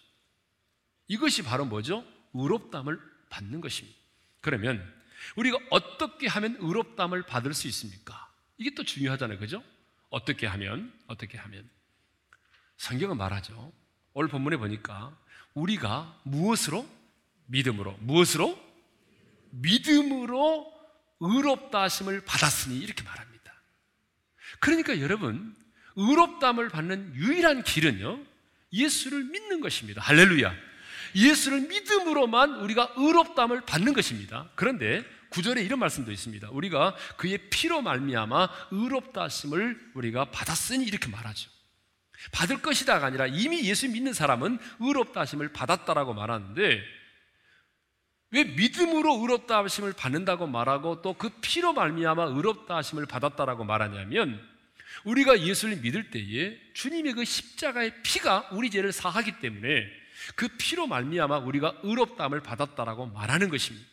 이것이 1.07 1.41
바로 1.43 1.63
뭐죠? 1.63 2.05
의롭담을 2.33 2.99
받는 3.29 3.62
것입니다. 3.62 3.97
그러면 4.41 4.85
우리가 5.38 5.57
어떻게 5.69 6.27
하면 6.27 6.57
의롭담을 6.59 7.23
받을 7.23 7.53
수 7.53 7.67
있습니까? 7.69 8.29
이게 8.57 8.71
또 8.75 8.83
중요하잖아요. 8.83 9.39
그죠? 9.39 9.63
어떻게 10.09 10.47
하면, 10.47 10.93
어떻게 11.07 11.38
하면. 11.38 11.79
성경은 12.80 13.18
말하죠. 13.18 13.74
오늘 14.13 14.30
본문에 14.30 14.58
보니까 14.58 15.15
우리가 15.54 16.18
무엇으로? 16.24 16.88
믿음으로. 17.48 17.98
무엇으로? 18.00 18.58
믿음으로 19.52 20.72
의롭다 21.20 21.82
하심을 21.82 22.24
받았으니 22.24 22.80
이렇게 22.80 23.04
말합니다. 23.04 23.54
그러니까 24.60 25.02
여러분, 25.02 25.56
의롭담을 25.98 26.70
받는 26.70 27.15
유일한 27.15 27.63
길은요, 27.63 28.24
예수를 28.72 29.26
믿는 29.26 29.60
것입니다. 29.60 30.02
할렐루야. 30.02 30.54
예수를 31.15 31.62
믿음으로만 31.68 32.62
우리가 32.62 32.94
의롭담을 32.96 33.62
받는 33.62 33.92
것입니다. 33.92 34.50
그런데 34.56 35.04
구절에 35.32 35.62
이런 35.63 35.80
말씀도 35.80 36.12
있습니다. 36.13 36.50
우리가 36.52 36.96
그의 37.18 37.50
피로 37.50 37.82
말미암아 37.82 38.50
의롭다 38.72 39.24
하심을 39.24 39.92
우리가 39.96 40.32
받았으니 40.32 40.86
이렇게 40.86 41.10
말하죠. 41.10 41.59
받을 42.32 42.62
것이다가 42.62 43.05
아니라 43.05 43.27
이미 43.27 43.63
예수 43.63 43.89
믿는 43.89 44.13
사람은 44.13 44.60
의롭다 44.79 45.21
하심을 45.21 45.53
받았다라고 45.53 46.13
말하는데 46.13 46.82
왜 48.32 48.43
믿음으로 48.43 49.19
의롭다 49.21 49.63
하심을 49.63 49.93
받는다고 49.93 50.45
말하고 50.47 51.01
또 51.01 51.13
그 51.13 51.29
피로 51.41 51.73
말미암아 51.73 52.25
의롭다 52.25 52.75
하심을 52.77 53.05
받았다라고 53.05 53.63
말하냐면 53.63 54.39
우리가 55.03 55.41
예수를 55.41 55.77
믿을 55.77 56.12
때에 56.12 56.60
주님의 56.73 57.13
그 57.13 57.25
십자가의 57.25 58.01
피가 58.03 58.49
우리 58.51 58.69
죄를 58.69 58.91
사하기 58.91 59.39
때문에 59.39 59.88
그 60.36 60.47
피로 60.58 60.88
말미암아 60.88 61.39
우리가 61.39 61.79
의롭다함을 61.84 62.41
받았다라고 62.41 63.08
말하는 63.08 63.49
것입니다. 63.49 63.88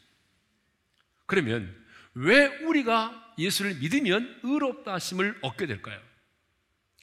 그러면 1.26 1.74
왜 2.14 2.46
우리가 2.64 3.34
예수를 3.38 3.76
믿으면 3.76 4.40
의롭다 4.42 4.94
하심을 4.94 5.38
얻게 5.42 5.66
될까요? 5.66 6.00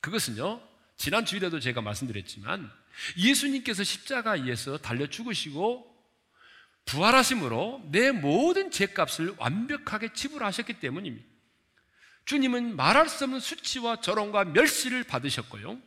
그것은요, 0.02 0.62
지난 0.98 1.26
주일에도 1.26 1.60
제가 1.60 1.82
말씀드렸지만 1.82 2.72
예수님께서 3.18 3.84
십자가에서 3.84 4.78
달려 4.78 5.08
죽으시고 5.08 5.92
부활하심으로 6.86 7.90
내 7.92 8.12
모든 8.12 8.72
죄값을 8.72 9.36
완벽하게 9.38 10.14
지불하셨기 10.14 10.74
때문입니다. 10.76 11.26
주님은 12.26 12.76
말할 12.76 13.10
수 13.10 13.26
없는 13.26 13.40
수치와 13.40 14.02
저롱과 14.02 14.46
멸시를 14.46 15.04
받으셨고요. 15.04 15.80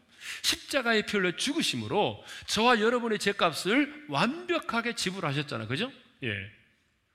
십자가의 0.42 1.06
피로 1.06 1.36
죽으심으로 1.36 2.24
저와 2.46 2.80
여러분의 2.80 3.18
죄값을 3.18 4.06
완벽하게 4.08 4.94
지불하셨잖아요. 4.94 5.68
그죠? 5.68 5.92
예. 6.22 6.32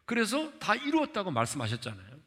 그래서 0.06 0.52
다 0.60 0.76
이루었다고 0.76 1.32
말씀하셨잖아요. 1.32 2.22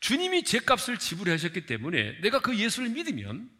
주님이 0.00 0.44
죄값을 0.44 0.98
지불하셨기 0.98 1.66
때문에 1.66 2.20
내가 2.20 2.40
그 2.40 2.56
예수를 2.56 2.90
믿으면 2.90 3.50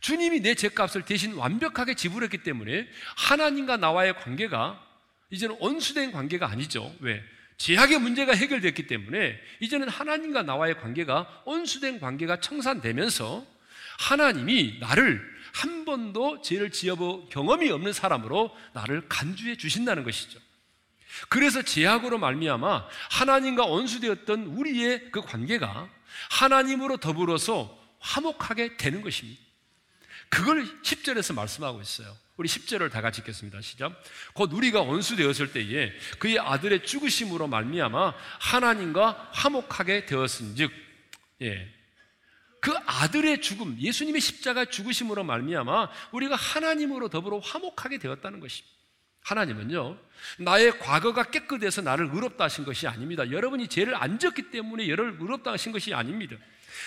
주님이 0.00 0.40
내 0.40 0.54
죄값을 0.54 1.02
대신 1.02 1.34
완벽하게 1.34 1.94
지불했기 1.94 2.38
때문에 2.38 2.88
하나님과 3.16 3.76
나와의 3.76 4.16
관계가 4.16 4.84
이제는 5.30 5.56
온수된 5.60 6.12
관계가 6.12 6.48
아니죠. 6.48 6.94
왜? 7.00 7.22
죄악의 7.58 7.98
문제가 7.98 8.32
해결됐기 8.32 8.86
때문에 8.86 9.38
이제는 9.60 9.88
하나님과 9.88 10.44
나와의 10.44 10.78
관계가 10.78 11.42
온수된 11.44 11.98
관계가 11.98 12.40
청산되면서 12.40 13.44
하나님이 13.98 14.78
나를 14.80 15.20
한 15.52 15.84
번도 15.84 16.42
죄를 16.42 16.70
지어본 16.70 17.30
경험이 17.30 17.70
없는 17.70 17.92
사람으로 17.92 18.56
나를 18.74 19.08
간주해 19.08 19.56
주신다는 19.56 20.04
것이죠. 20.04 20.38
그래서 21.28 21.62
제약으로 21.62 22.18
말미암아 22.18 22.86
하나님과 23.10 23.66
원수되었던 23.66 24.46
우리의 24.46 25.10
그 25.10 25.20
관계가 25.20 25.88
하나님으로 26.30 26.98
더불어서 26.98 27.76
화목하게 27.98 28.76
되는 28.76 29.02
것입니다. 29.02 29.47
그걸 30.28 30.64
10절에서 30.82 31.34
말씀하고 31.34 31.80
있어요. 31.80 32.16
우리 32.36 32.48
10절을 32.48 32.90
다 32.90 33.00
같이 33.00 33.20
읽겠습니다. 33.20 33.60
시작. 33.60 34.00
곧 34.32 34.52
우리가 34.52 34.82
원수되었을 34.82 35.52
때에 35.52 35.92
그의 36.18 36.38
아들의 36.38 36.86
죽으심으로 36.86 37.48
말미암아 37.48 38.14
하나님과 38.40 39.30
화목하게 39.32 40.06
되었은즉 40.06 40.70
예. 41.42 41.74
그 42.60 42.72
아들의 42.86 43.40
죽음, 43.40 43.76
예수님의 43.78 44.20
십자가 44.20 44.64
죽으심으로 44.64 45.24
말미암아 45.24 45.90
우리가 46.12 46.34
하나님으로 46.34 47.08
더불어 47.08 47.38
화목하게 47.38 47.98
되었다는 47.98 48.40
것입니다. 48.40 48.76
하나님은요, 49.22 49.98
나의 50.38 50.78
과거가 50.78 51.24
깨끗해서 51.24 51.82
나를 51.82 52.10
의롭다 52.12 52.44
하신 52.44 52.64
것이 52.64 52.86
아닙니다. 52.86 53.30
여러분이 53.30 53.68
죄를 53.68 53.94
안 53.94 54.18
졌기 54.18 54.50
때문에 54.50 54.88
여러를 54.88 55.18
의롭다 55.20 55.52
하신 55.52 55.72
것이 55.72 55.92
아닙니다. 55.92 56.36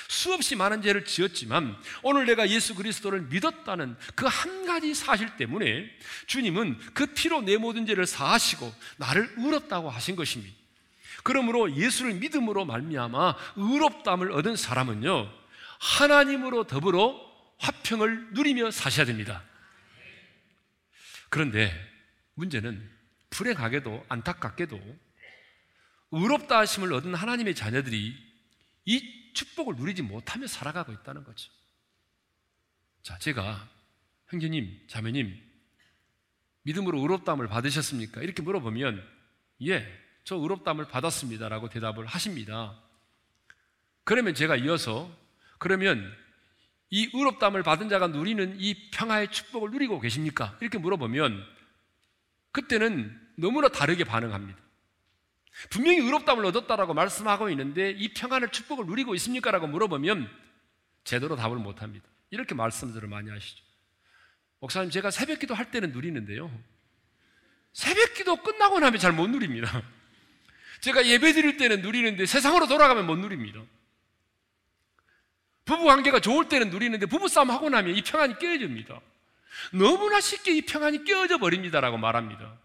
수없이 0.08 0.56
많은 0.56 0.82
죄를 0.82 1.06
지었지만 1.06 1.78
오늘 2.04 2.26
내가 2.26 2.50
예수 2.50 2.76
그리스도를 2.76 3.22
믿었다는 3.24 3.96
그 4.16 4.32
한 4.32 4.66
가지 4.66 4.94
사실 4.94 5.36
때문에 5.38 5.90
주님은 6.28 6.80
그 6.94 7.08
피로 7.08 7.42
내 7.42 7.58
모든 7.58 7.86
죄를 7.86 8.06
사하시고 8.06 8.74
나를 8.98 9.34
의롭다고 9.38 9.90
하신 9.90 10.16
것입니다. 10.16 10.56
그러므로 11.24 11.76
예수를 11.76 12.14
믿음으로 12.16 12.66
말미암아 12.66 13.36
의롭담을 13.58 14.32
얻은 14.32 14.56
사람은요 14.56 15.32
하나님으로 15.80 16.66
더불어 16.66 17.20
화평을 17.58 18.30
누리며 18.34 18.72
사셔야 18.72 19.06
됩니다. 19.06 19.44
그런데 21.30 21.72
문제는 22.36 22.90
불행하게도 23.30 24.06
안타깝게도 24.10 24.80
의롭다 26.12 26.60
하심을 26.60 26.94
얻은 26.94 27.14
하나님의 27.14 27.56
자녀들이 27.56 28.16
이 28.86 29.21
축복을 29.34 29.76
누리지 29.76 30.02
못하며 30.02 30.48
살아가고 30.48 30.92
있다는 30.92 31.24
거죠. 31.24 31.52
자, 33.04 33.18
제가 33.18 33.68
형제님, 34.28 34.88
자매님, 34.88 35.38
믿음으로 36.64 37.00
의롭담을 37.00 37.48
받으셨습니까? 37.48 38.22
이렇게 38.22 38.42
물어보면, 38.42 39.04
예, 39.64 40.02
저 40.24 40.36
의롭담을 40.36 40.88
받았습니다라고 40.88 41.70
대답을 41.70 42.06
하십니다. 42.06 42.80
그러면 44.04 44.36
제가 44.36 44.56
이어서, 44.58 45.12
그러면 45.58 46.16
이 46.90 47.10
의롭담을 47.14 47.64
받은 47.64 47.90
자가 47.90 48.08
누리는 48.08 48.60
이 48.60 48.92
평화의 48.92 49.32
축복을 49.32 49.72
누리고 49.72 50.00
계십니까? 50.00 50.58
이렇게 50.62 50.78
물어보면, 50.78 51.44
그때는 52.52 53.20
너무나 53.38 53.70
다르게 53.70 54.04
반응합니다. 54.04 54.60
분명히 55.70 56.00
의롭담을 56.00 56.46
얻었다라고 56.46 56.94
말씀하고 56.94 57.50
있는데 57.52 57.92
이 57.92 58.14
평안을 58.14 58.50
축복을 58.50 58.86
누리고 58.86 59.16
있습니까? 59.16 59.52
라고 59.52 59.68
물어보면 59.68 60.30
제대로 61.04 61.36
답을 61.36 61.58
못 61.58 61.82
합니다. 61.82 62.08
이렇게 62.30 62.56
말씀들을 62.56 63.08
많이 63.08 63.30
하시죠. 63.30 63.64
목사님, 64.60 64.90
제가 64.92 65.12
새벽 65.12 65.40
기도 65.40 65.54
할 65.54 65.72
때는 65.72 65.92
누리는데요. 65.92 66.52
새벽 67.74 68.14
기도 68.14 68.36
끝나고 68.38 68.80
나면 68.80 69.00
잘 69.00 69.12
못 69.12 69.28
누립니다. 69.30 69.82
제가 70.82 71.06
예배 71.06 71.34
드릴 71.34 71.58
때는 71.58 71.82
누리는데 71.82 72.26
세상으로 72.26 72.68
돌아가면 72.68 73.06
못 73.06 73.18
누립니다. 73.18 73.62
부부 75.66 75.86
관계가 75.86 76.20
좋을 76.20 76.50
때는 76.50 76.70
누리는데 76.70 77.06
부부싸움 77.06 77.52
하고 77.52 77.70
나면 77.70 77.96
이 77.96 78.02
평안이 78.02 78.40
깨어집니다. 78.40 79.00
너무나 79.74 80.20
쉽게 80.20 80.58
이 80.58 80.62
평안이 80.62 81.04
깨어져 81.04 81.38
버립니다라고 81.38 81.98
말합니다. 81.98 82.58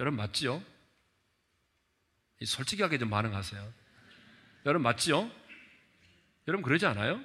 여러분 0.00 0.16
맞지요? 0.16 0.62
솔직하게 2.46 2.98
좀 2.98 3.10
반응하세요. 3.10 3.72
여러분 4.66 4.82
맞지요? 4.82 5.30
여러분 6.48 6.62
그러지 6.62 6.86
않아요? 6.86 7.22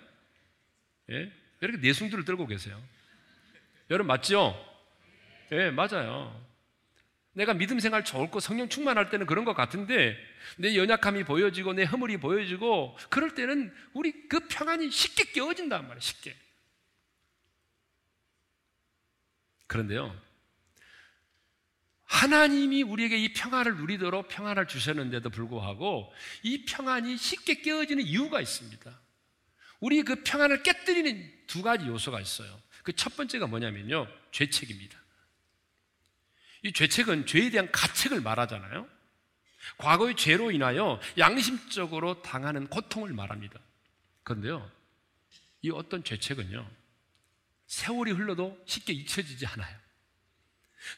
예? 1.12 1.32
이렇게 1.62 1.77
내숭들을 1.77 2.25
들고 2.25 2.47
계세요. 2.47 2.82
여러분 3.89 4.08
맞지요? 4.08 4.53
예, 5.51 5.71
맞아요. 5.71 6.39
내가 7.34 7.53
믿음 7.53 7.79
생활 7.79 8.03
좋을 8.03 8.29
거 8.29 8.39
성령 8.39 8.69
충만할 8.69 9.10
때는 9.10 9.25
그런 9.25 9.45
것 9.45 9.53
같은데 9.53 10.17
내 10.58 10.75
연약함이 10.75 11.23
보여지고 11.23 11.73
내 11.73 11.84
허물이 11.84 12.17
보여지고 12.17 12.97
그럴 13.10 13.34
때는 13.34 13.73
우리 13.93 14.27
그 14.27 14.47
평안이 14.47 14.91
쉽게 14.91 15.32
깨어진단 15.32 15.84
말이에요. 15.84 15.99
쉽게. 15.99 16.36
그런데요. 19.67 20.29
하나님이 22.10 22.82
우리에게 22.84 23.17
이 23.17 23.34
평안을 23.34 23.78
누리도록 23.78 24.28
평안을 24.30 24.67
주셨는데도 24.67 25.30
불구하고 25.30 26.12
이 26.41 26.65
평안이 26.65 27.17
쉽게 27.17 27.62
깨어지는 27.62 28.04
이유가 28.04 28.41
있습니다. 28.41 29.00
우리 29.80 30.02
그 30.02 30.24
평안을 30.24 30.63
깨뜨리는 30.63 31.32
두 31.48 31.62
가지 31.62 31.86
요소가 31.86 32.19
있어요. 32.19 32.60
그 32.84 32.93
첫 32.93 33.15
번째가 33.15 33.45
뭐냐면요. 33.45 34.08
죄책입니다. 34.32 35.00
이 36.63 36.74
죄책은 36.74 37.28
죄에 37.28 37.52
대한 37.52 37.72
가책을 37.72 38.22
말하잖아요. 38.22 38.88
과거의 39.78 40.15
죄로 40.15 40.52
인하여 40.52 41.00
양심적으로 41.17 42.24
당하는 42.24 42.67
고통을 42.67 43.13
말합니다. 43.13 43.60
그런데요. 44.24 44.69
이 45.62 45.69
어떤 45.69 46.04
죄책은요. 46.04 46.69
세월이 47.67 48.12
흘러도 48.13 48.60
쉽게 48.65 48.93
잊혀지지 48.93 49.45
않아요. 49.45 49.78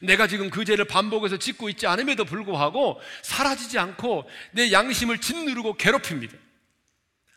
내가 0.00 0.26
지금 0.26 0.50
그 0.50 0.64
죄를 0.64 0.84
반복해서 0.86 1.38
짓고 1.38 1.68
있지 1.70 1.86
않음에도 1.86 2.24
불구하고 2.24 3.00
사라지지 3.22 3.78
않고 3.78 4.28
내 4.52 4.72
양심을 4.72 5.18
짓누르고 5.18 5.74
괴롭힙니다. 5.74 6.36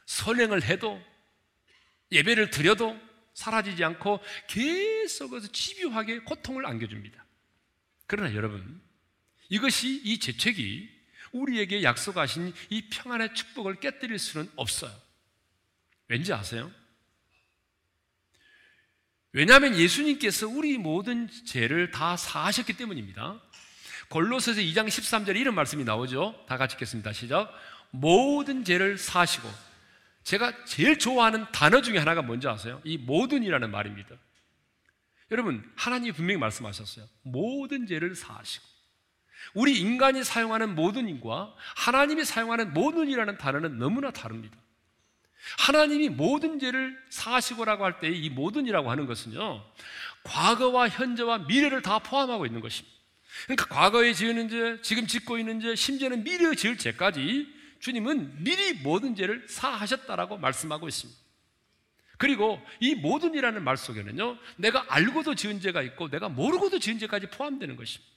선행을 0.05 0.63
해도 0.63 1.01
예배를 2.11 2.49
드려도 2.49 2.99
사라지지 3.33 3.83
않고 3.83 4.19
계속해서 4.47 5.47
집요하게 5.51 6.19
고통을 6.19 6.65
안겨줍니다. 6.65 7.25
그러나 8.07 8.33
여러분, 8.33 8.81
이것이 9.49 10.01
이 10.03 10.19
재책이 10.19 10.89
우리에게 11.31 11.83
약속하신 11.83 12.53
이 12.69 12.89
평안의 12.89 13.33
축복을 13.33 13.79
깨뜨릴 13.79 14.17
수는 14.19 14.49
없어요. 14.55 14.93
왠지 16.07 16.31
아세요? 16.31 16.71
왜냐하면 19.35 19.75
예수님께서 19.75 20.47
우리 20.47 20.77
모든 20.77 21.27
죄를 21.45 21.91
다 21.91 22.15
사하셨기 22.15 22.77
때문입니다. 22.77 23.37
골로새서 24.07 24.61
2장 24.61 24.87
13절에 24.87 25.35
이런 25.35 25.53
말씀이 25.55 25.83
나오죠. 25.83 26.45
다 26.47 26.55
같이 26.55 26.75
읽겠습니다. 26.75 27.11
시작. 27.11 27.53
모든 27.91 28.63
죄를 28.63 28.97
사시고 28.97 29.49
제가 30.23 30.63
제일 30.63 30.97
좋아하는 30.97 31.45
단어 31.51 31.81
중에 31.81 31.97
하나가 31.97 32.21
뭔지 32.21 32.47
아세요? 32.47 32.79
이 32.85 32.97
모든이라는 32.97 33.69
말입니다. 33.69 34.15
여러분, 35.31 35.69
하나님이 35.75 36.13
분명히 36.13 36.39
말씀하셨어요. 36.39 37.05
모든 37.23 37.87
죄를 37.87 38.15
사하시고 38.15 38.65
우리 39.53 39.77
인간이 39.77 40.23
사용하는 40.23 40.75
모든과 40.75 41.53
하나님이 41.75 42.23
사용하는 42.23 42.73
모든이라는 42.73 43.37
단어는 43.37 43.79
너무나 43.79 44.11
다릅니다. 44.11 44.57
하나님이 45.57 46.09
모든 46.09 46.59
죄를 46.59 46.97
사하시고라고 47.09 47.85
할 47.85 47.99
때 47.99 48.09
이 48.09 48.29
모든이라고 48.29 48.89
하는 48.91 49.05
것은요, 49.05 49.63
과거와 50.23 50.89
현재와 50.89 51.39
미래를 51.39 51.81
다 51.81 51.99
포함하고 51.99 52.45
있는 52.45 52.61
것입니다. 52.61 52.95
그러니까 53.43 53.65
과거에 53.65 54.13
지은 54.13 54.49
죄, 54.49 54.81
지금 54.81 55.07
짓고 55.07 55.37
있는 55.37 55.59
죄, 55.59 55.75
심지어는 55.75 56.23
미래에 56.23 56.55
지을 56.55 56.77
죄까지 56.77 57.53
주님은 57.79 58.43
미리 58.43 58.73
모든 58.73 59.15
죄를 59.15 59.45
사하셨다라고 59.49 60.37
말씀하고 60.37 60.87
있습니다. 60.87 61.19
그리고 62.17 62.61
이 62.79 62.95
모든이라는 62.95 63.61
말 63.61 63.75
속에는요, 63.77 64.37
내가 64.55 64.85
알고도 64.87 65.35
지은 65.35 65.59
죄가 65.59 65.81
있고 65.81 66.09
내가 66.09 66.29
모르고도 66.29 66.79
지은 66.79 66.97
죄까지 66.97 67.27
포함되는 67.27 67.75
것입니다. 67.75 68.14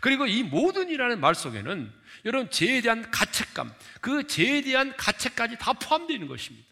그리고 0.00 0.26
이 0.26 0.42
모든 0.42 0.88
이라는 0.88 1.20
말 1.20 1.34
속에는 1.34 1.92
여러분 2.24 2.50
죄에 2.50 2.80
대한 2.80 3.10
가책감, 3.10 3.72
그 4.00 4.26
죄에 4.26 4.62
대한 4.62 4.96
가책까지 4.96 5.58
다 5.58 5.72
포함되어 5.74 6.14
있는 6.14 6.28
것입니다. 6.28 6.66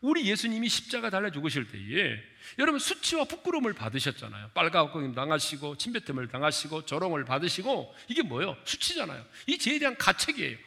우리 0.00 0.26
예수님이 0.26 0.68
십자가 0.68 1.08
달려 1.08 1.30
죽으실 1.30 1.66
때에 1.70 2.22
여러분 2.58 2.78
수치와 2.78 3.24
부끄러움을 3.24 3.72
받으셨잖아요. 3.72 4.50
빨가벗김 4.52 5.14
당하시고 5.14 5.78
침뱉음을 5.78 6.28
당하시고 6.28 6.84
조롱을 6.84 7.24
받으시고 7.24 7.94
이게 8.08 8.20
뭐예요? 8.20 8.54
수치잖아요. 8.64 9.24
이 9.46 9.56
죄에 9.56 9.78
대한 9.78 9.96
가책이에요. 9.96 10.58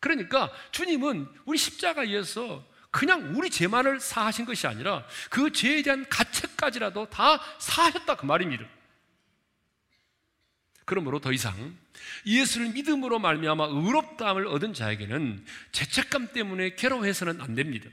그러니까 0.00 0.50
주님은 0.70 1.28
우리 1.44 1.58
십자가에서 1.58 2.64
그냥 2.90 3.34
우리 3.36 3.50
죄만을 3.50 4.00
사하신 4.00 4.46
것이 4.46 4.66
아니라 4.66 5.04
그 5.28 5.52
죄에 5.52 5.82
대한 5.82 6.08
가책까지라도 6.08 7.10
다 7.10 7.40
사하셨다 7.58 8.16
그 8.16 8.24
말입니다. 8.24 8.64
그러므로 10.84 11.18
더 11.18 11.32
이상 11.32 11.76
예수를 12.26 12.70
믿음으로 12.70 13.18
말미암아 13.18 13.66
의롭다함을 13.66 14.46
얻은 14.46 14.74
자에게는 14.74 15.44
죄책감 15.72 16.32
때문에 16.32 16.74
괴로워해서는 16.74 17.40
안 17.40 17.54
됩니다. 17.54 17.88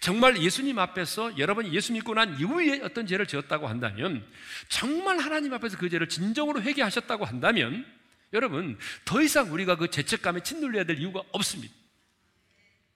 정말 0.00 0.40
예수님 0.40 0.78
앞에서 0.78 1.38
여러분이 1.38 1.72
예수 1.74 1.92
믿고 1.92 2.14
난 2.14 2.38
이후에 2.38 2.80
어떤 2.82 3.06
죄를 3.06 3.26
지었다고 3.26 3.66
한다면 3.66 4.24
정말 4.68 5.18
하나님 5.18 5.52
앞에서 5.54 5.76
그 5.76 5.88
죄를 5.88 6.08
진정으로 6.08 6.62
회개하셨다고 6.62 7.24
한다면 7.24 7.84
여러분 8.32 8.78
더 9.04 9.20
이상 9.20 9.52
우리가 9.52 9.76
그 9.76 9.90
죄책감에 9.90 10.42
짓눌려야 10.42 10.84
될 10.84 10.98
이유가 10.98 11.22
없습니다. 11.32 11.74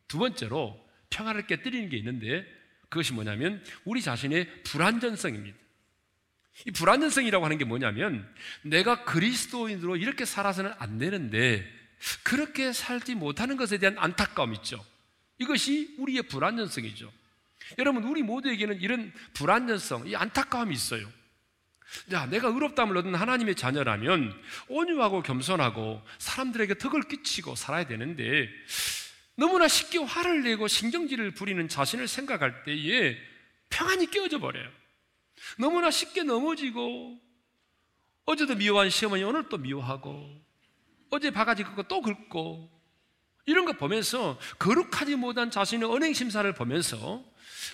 두 0.09 0.19
번째로 0.19 0.81
평화를 1.11 1.47
깨뜨리는 1.47 1.89
게 1.89 1.97
있는데 1.99 2.47
그것이 2.89 3.13
뭐냐면 3.13 3.63
우리 3.85 4.01
자신의 4.01 4.63
불안전성입니다. 4.63 5.57
이 6.65 6.71
불안전성이라고 6.71 7.45
하는 7.45 7.59
게 7.59 7.65
뭐냐면 7.65 8.27
내가 8.63 9.05
그리스도인으로 9.05 9.97
이렇게 9.97 10.25
살아서는 10.25 10.73
안 10.79 10.99
되는데 10.99 11.71
그렇게 12.23 12.73
살지 12.73 13.15
못하는 13.15 13.57
것에 13.57 13.79
대한 13.79 13.97
안타까움 13.99 14.55
있죠. 14.55 14.85
이것이 15.39 15.95
우리의 15.99 16.23
불안전성이죠. 16.23 17.13
여러분, 17.79 18.05
우리 18.05 18.23
모두에게는 18.23 18.81
이런 18.81 19.13
불안전성, 19.35 20.07
이 20.07 20.15
안타까움이 20.15 20.75
있어요. 20.75 21.11
자, 22.11 22.27
내가 22.27 22.49
의롭다함을 22.49 22.97
얻은 22.97 23.15
하나님의 23.15 23.55
자녀라면 23.55 24.33
온유하고 24.69 25.23
겸손하고 25.23 26.03
사람들에게 26.19 26.79
덕을 26.79 27.03
끼치고 27.03 27.55
살아야 27.55 27.87
되는데 27.87 28.49
너무나 29.37 29.69
쉽게 29.69 29.99
화를 29.99 30.43
내고 30.43 30.69
신경질을 30.69 31.33
부리는 31.33 31.69
자신을 31.69 32.09
생각할 32.09 32.65
때에 32.65 33.17
평안이 33.71 34.11
깨어져 34.11 34.39
버려요. 34.39 34.69
너무나 35.59 35.91
쉽게 35.91 36.23
넘어지고 36.23 37.21
어제도 38.25 38.55
미워한 38.55 38.91
시어머니 38.91 39.23
오늘 39.23 39.49
또 39.49 39.57
미워하고 39.57 40.45
어제 41.11 41.31
바가지 41.31 41.63
긁고 41.63 41.85
또 41.85 42.03
긁고 42.03 42.71
이런 43.47 43.65
거 43.65 43.73
보면서 43.73 44.39
거룩하지 44.59 45.15
못한 45.17 45.51
자신의 45.51 45.89
언행 45.89 46.13
심사를 46.13 46.53
보면서 46.53 47.25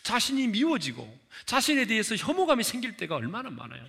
자신이 0.03 0.49
미워지고 0.49 1.21
자신에 1.47 1.87
대해서 1.87 2.15
혐오감이 2.15 2.63
생길 2.63 2.97
때가 2.97 3.17
얼마나 3.17 3.51
많아요. 3.51 3.85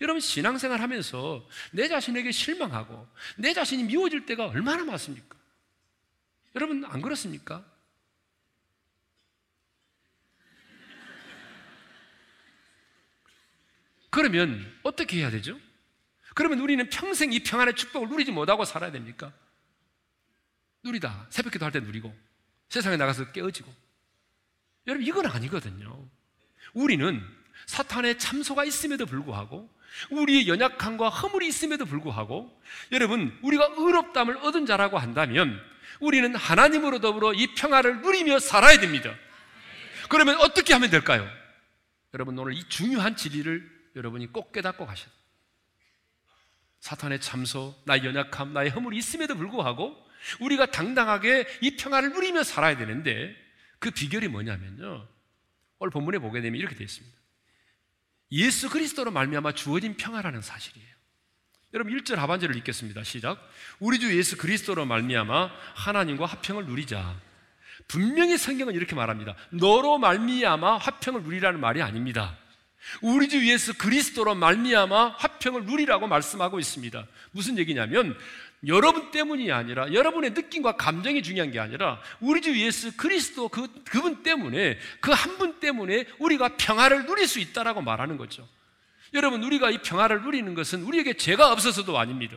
여러분 0.00 0.20
신앙생활 0.20 0.80
하면서 0.80 1.46
내 1.72 1.88
자신에게 1.88 2.30
실망하고 2.32 3.06
내 3.36 3.54
자신이 3.54 3.84
미워질 3.84 4.26
때가 4.26 4.46
얼마나 4.46 4.84
많습니까? 4.84 5.36
여러분 6.54 6.84
안 6.84 7.00
그렇습니까? 7.00 7.64
그러면 14.14 14.64
어떻게 14.84 15.18
해야 15.18 15.28
되죠? 15.28 15.58
그러면 16.36 16.60
우리는 16.60 16.88
평생 16.88 17.32
이 17.32 17.40
평안의 17.40 17.74
축복을 17.74 18.08
누리지 18.08 18.30
못하고 18.30 18.64
살아야 18.64 18.92
됩니까? 18.92 19.32
누리다. 20.84 21.26
새벽 21.30 21.52
기도 21.52 21.64
할 21.64 21.72
때 21.72 21.80
누리고 21.80 22.14
세상에 22.68 22.96
나가서 22.96 23.32
깨어지고 23.32 23.74
여러분 24.86 25.04
이건 25.04 25.26
아니거든요. 25.26 26.08
우리는 26.74 27.20
사탄의 27.66 28.20
참소가 28.20 28.64
있음에도 28.64 29.04
불구하고 29.04 29.68
우리의 30.10 30.46
연약함과 30.46 31.08
허물이 31.08 31.48
있음에도 31.48 31.84
불구하고 31.84 32.56
여러분 32.92 33.36
우리가 33.42 33.74
의롭담을 33.76 34.36
얻은 34.36 34.66
자라고 34.66 34.96
한다면 34.96 35.60
우리는 35.98 36.32
하나님으로 36.36 37.00
더불어 37.00 37.34
이 37.34 37.52
평화를 37.56 38.00
누리며 38.02 38.38
살아야 38.38 38.78
됩니다. 38.78 39.12
그러면 40.08 40.36
어떻게 40.36 40.72
하면 40.72 40.90
될까요? 40.90 41.28
여러분 42.12 42.38
오늘 42.38 42.52
이 42.54 42.62
중요한 42.68 43.16
진리를 43.16 43.73
여러분이 43.96 44.32
꼭 44.32 44.52
깨닫고 44.52 44.86
가셔야 44.86 45.06
돼요. 45.06 45.24
사탄의 46.80 47.20
참소, 47.20 47.74
나의 47.86 48.04
연약함, 48.04 48.52
나의 48.52 48.70
허물이 48.70 48.96
있음에도 48.98 49.34
불구하고 49.36 49.96
우리가 50.40 50.66
당당하게 50.66 51.46
이 51.62 51.76
평화를 51.76 52.12
누리며 52.12 52.42
살아야 52.42 52.76
되는데 52.76 53.34
그 53.78 53.90
비결이 53.90 54.28
뭐냐면요. 54.28 55.08
오늘 55.78 55.90
본문에 55.90 56.18
보게 56.18 56.40
되면 56.40 56.58
이렇게 56.58 56.74
되어 56.74 56.84
있습니다. 56.84 57.16
예수 58.32 58.68
그리스도로 58.68 59.10
말미암아 59.10 59.52
주어진 59.52 59.96
평화라는 59.96 60.42
사실이에요. 60.42 60.94
여러분 61.72 61.92
1절 61.96 62.16
하반절을 62.16 62.56
읽겠습니다. 62.56 63.02
시작. 63.02 63.38
우리 63.80 63.98
주 63.98 64.16
예수 64.16 64.36
그리스도로 64.36 64.86
말미암아 64.86 65.50
하나님과 65.74 66.26
화평을 66.26 66.66
누리자. 66.66 67.20
분명히 67.88 68.38
성경은 68.38 68.74
이렇게 68.74 68.94
말합니다. 68.94 69.34
너로 69.50 69.98
말미암아 69.98 70.78
화평을 70.78 71.22
누리라는 71.22 71.60
말이 71.60 71.82
아닙니다. 71.82 72.38
우리 73.00 73.28
주 73.28 73.46
예수 73.50 73.74
그리스도로 73.74 74.34
말미암아 74.34 75.16
화평을 75.18 75.64
누리라고 75.64 76.06
말씀하고 76.06 76.58
있습니다. 76.58 77.06
무슨 77.32 77.58
얘기냐면 77.58 78.16
여러분 78.66 79.10
때문이 79.10 79.52
아니라 79.52 79.92
여러분의 79.92 80.30
느낌과 80.30 80.76
감정이 80.76 81.22
중요한 81.22 81.50
게 81.50 81.60
아니라 81.60 82.00
우리 82.20 82.40
주 82.40 82.58
예수 82.58 82.96
그리스도 82.96 83.48
그 83.48 83.68
그분 83.84 84.22
때문에 84.22 84.78
그 85.00 85.12
한 85.12 85.36
분 85.38 85.60
때문에 85.60 86.06
우리가 86.18 86.56
평화를 86.56 87.06
누릴 87.06 87.26
수 87.26 87.40
있다라고 87.40 87.82
말하는 87.82 88.16
거죠. 88.16 88.48
여러분 89.12 89.42
우리가 89.44 89.70
이 89.70 89.78
평화를 89.78 90.22
누리는 90.22 90.54
것은 90.54 90.82
우리에게 90.82 91.14
죄가 91.14 91.52
없어서도 91.52 91.98
아닙니다. 91.98 92.36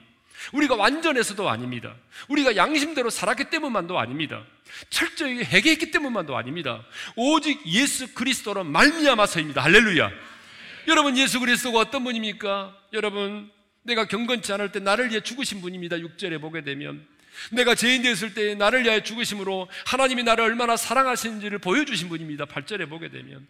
우리가 0.54 0.76
완전해서도 0.76 1.50
아닙니다. 1.50 1.96
우리가 2.28 2.56
양심대로 2.56 3.10
살았기 3.10 3.46
때문만도 3.46 3.98
아닙니다. 3.98 4.44
철저히 4.90 5.44
회개했기 5.44 5.92
때문만도 5.92 6.38
아닙니다. 6.38 6.84
오직 7.16 7.66
예수 7.66 8.14
그리스도로 8.14 8.64
말미암아서입니다. 8.64 9.64
할렐루야. 9.64 10.12
여러분 10.88 11.18
예수 11.18 11.42
그리스도가 11.42 11.80
어떤 11.80 12.06
분입니까? 12.06 12.74
여러분 12.94 13.52
내가 13.84 14.06
경건치 14.06 14.54
않을 14.54 14.72
때 14.72 14.80
나를 14.80 15.10
위해 15.10 15.20
죽으신 15.20 15.60
분입니다. 15.60 15.98
6절에 15.98 16.40
보게 16.40 16.64
되면 16.64 17.06
내가 17.52 17.76
죄인 17.76 18.02
되었을 18.04 18.34
때 18.34 18.56
나를 18.56 18.86
위하여 18.86 19.02
죽으심으로 19.02 19.68
하나님이 19.86 20.24
나를 20.24 20.46
얼마나 20.46 20.78
사랑하시는지를 20.78 21.60
보여주신 21.60 22.08
분입니다. 22.08 22.46
8절에 22.46 22.90
보게 22.90 23.10
되면 23.10 23.46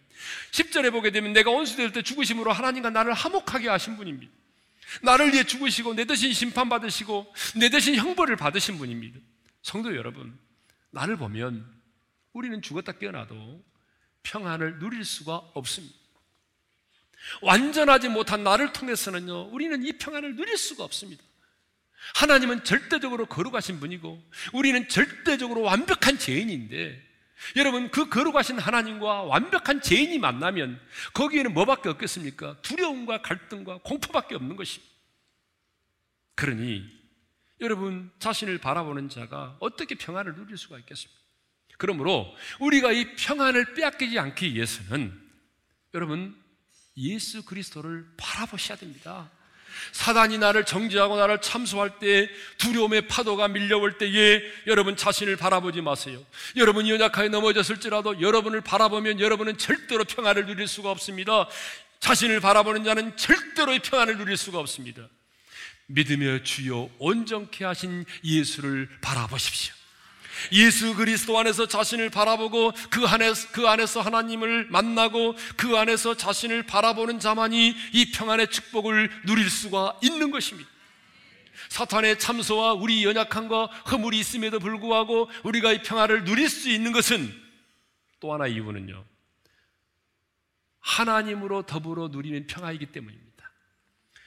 10절에 0.50 0.90
보게 0.90 1.12
되면 1.12 1.32
내가 1.32 1.52
원수될 1.52 1.92
때 1.92 2.02
죽으심으로 2.02 2.52
하나님과 2.52 2.90
나를 2.90 3.12
화목하게 3.12 3.68
하신 3.68 3.96
분입니다. 3.96 4.32
나를 5.02 5.32
위해 5.32 5.44
죽으시고 5.44 5.94
내 5.94 6.06
대신 6.06 6.32
심판받으시고 6.32 7.34
내 7.56 7.68
대신 7.68 7.94
형벌을 7.94 8.34
받으신 8.34 8.78
분입니다. 8.78 9.20
성도 9.62 9.94
여러분, 9.94 10.36
나를 10.90 11.16
보면 11.16 11.64
우리는 12.32 12.60
죽었다 12.62 12.92
깨어나도 12.92 13.62
평안을 14.24 14.80
누릴 14.80 15.04
수가 15.04 15.36
없습니다. 15.54 16.07
완전하지 17.42 18.08
못한 18.08 18.44
나를 18.44 18.72
통해서는요, 18.72 19.48
우리는 19.50 19.84
이 19.84 19.92
평안을 19.92 20.36
누릴 20.36 20.56
수가 20.56 20.84
없습니다. 20.84 21.22
하나님은 22.14 22.64
절대적으로 22.64 23.26
거룩하신 23.26 23.80
분이고, 23.80 24.22
우리는 24.52 24.88
절대적으로 24.88 25.62
완벽한 25.62 26.18
죄인인데, 26.18 27.06
여러분, 27.56 27.90
그 27.90 28.08
거룩하신 28.08 28.58
하나님과 28.58 29.22
완벽한 29.22 29.80
죄인이 29.80 30.18
만나면, 30.18 30.80
거기에는 31.14 31.54
뭐밖에 31.54 31.88
없겠습니까? 31.88 32.56
두려움과 32.62 33.22
갈등과 33.22 33.78
공포밖에 33.78 34.34
없는 34.34 34.56
것입니다. 34.56 34.92
그러니, 36.34 36.84
여러분, 37.60 38.10
자신을 38.18 38.58
바라보는 38.58 39.08
자가 39.08 39.56
어떻게 39.60 39.94
평안을 39.96 40.34
누릴 40.36 40.56
수가 40.56 40.78
있겠습니까? 40.78 41.20
그러므로, 41.78 42.34
우리가 42.60 42.92
이 42.92 43.14
평안을 43.16 43.74
빼앗기지 43.74 44.18
않기 44.18 44.54
위해서는, 44.54 45.20
여러분, 45.94 46.36
예수 46.98 47.44
그리스도를 47.44 48.06
바라보셔야 48.16 48.76
됩니다. 48.78 49.30
사단이 49.92 50.38
나를 50.38 50.64
정지하고 50.64 51.16
나를 51.16 51.40
참소할 51.40 51.98
때 51.98 52.28
두려움의 52.58 53.06
파도가 53.06 53.48
밀려올 53.48 53.98
때에 53.98 54.42
여러분 54.66 54.96
자신을 54.96 55.36
바라보지 55.36 55.80
마세요. 55.80 56.24
여러분이 56.56 56.90
연약하게 56.90 57.28
넘어졌을지라도 57.28 58.20
여러분을 58.20 58.60
바라보면 58.60 59.20
여러분은 59.20 59.58
절대로 59.58 60.04
평안을 60.04 60.46
누릴 60.46 60.66
수가 60.66 60.90
없습니다. 60.90 61.48
자신을 62.00 62.40
바라보는 62.40 62.84
자는 62.84 63.16
절대로 63.16 63.78
평안을 63.78 64.18
누릴 64.18 64.36
수가 64.36 64.58
없습니다. 64.58 65.08
믿으며 65.86 66.42
주여 66.42 66.90
온전케 66.98 67.64
하신 67.64 68.04
예수를 68.22 68.88
바라보십시오. 69.00 69.77
예수 70.52 70.94
그리스도 70.94 71.38
안에서 71.38 71.66
자신을 71.66 72.10
바라보고 72.10 72.72
그 72.90 73.06
안에서, 73.06 73.48
그 73.52 73.68
안에서 73.68 74.00
하나님을 74.00 74.66
만나고 74.70 75.36
그 75.56 75.76
안에서 75.76 76.16
자신을 76.16 76.64
바라보는 76.64 77.20
자만이 77.20 77.74
이 77.92 78.12
평안의 78.12 78.50
축복을 78.50 79.10
누릴 79.26 79.50
수가 79.50 79.98
있는 80.02 80.30
것입니다. 80.30 80.68
사탄의 81.68 82.18
참소와 82.18 82.74
우리 82.74 83.04
연약함과 83.04 83.66
허물이 83.90 84.18
있음에도 84.18 84.58
불구하고 84.58 85.30
우리가 85.44 85.72
이 85.72 85.82
평화를 85.82 86.24
누릴 86.24 86.48
수 86.48 86.70
있는 86.70 86.92
것은 86.92 87.32
또 88.20 88.32
하나 88.32 88.46
이유는요. 88.46 89.04
하나님으로 90.80 91.62
더불어 91.62 92.08
누리는 92.08 92.46
평화이기 92.46 92.86
때문입니다. 92.86 93.28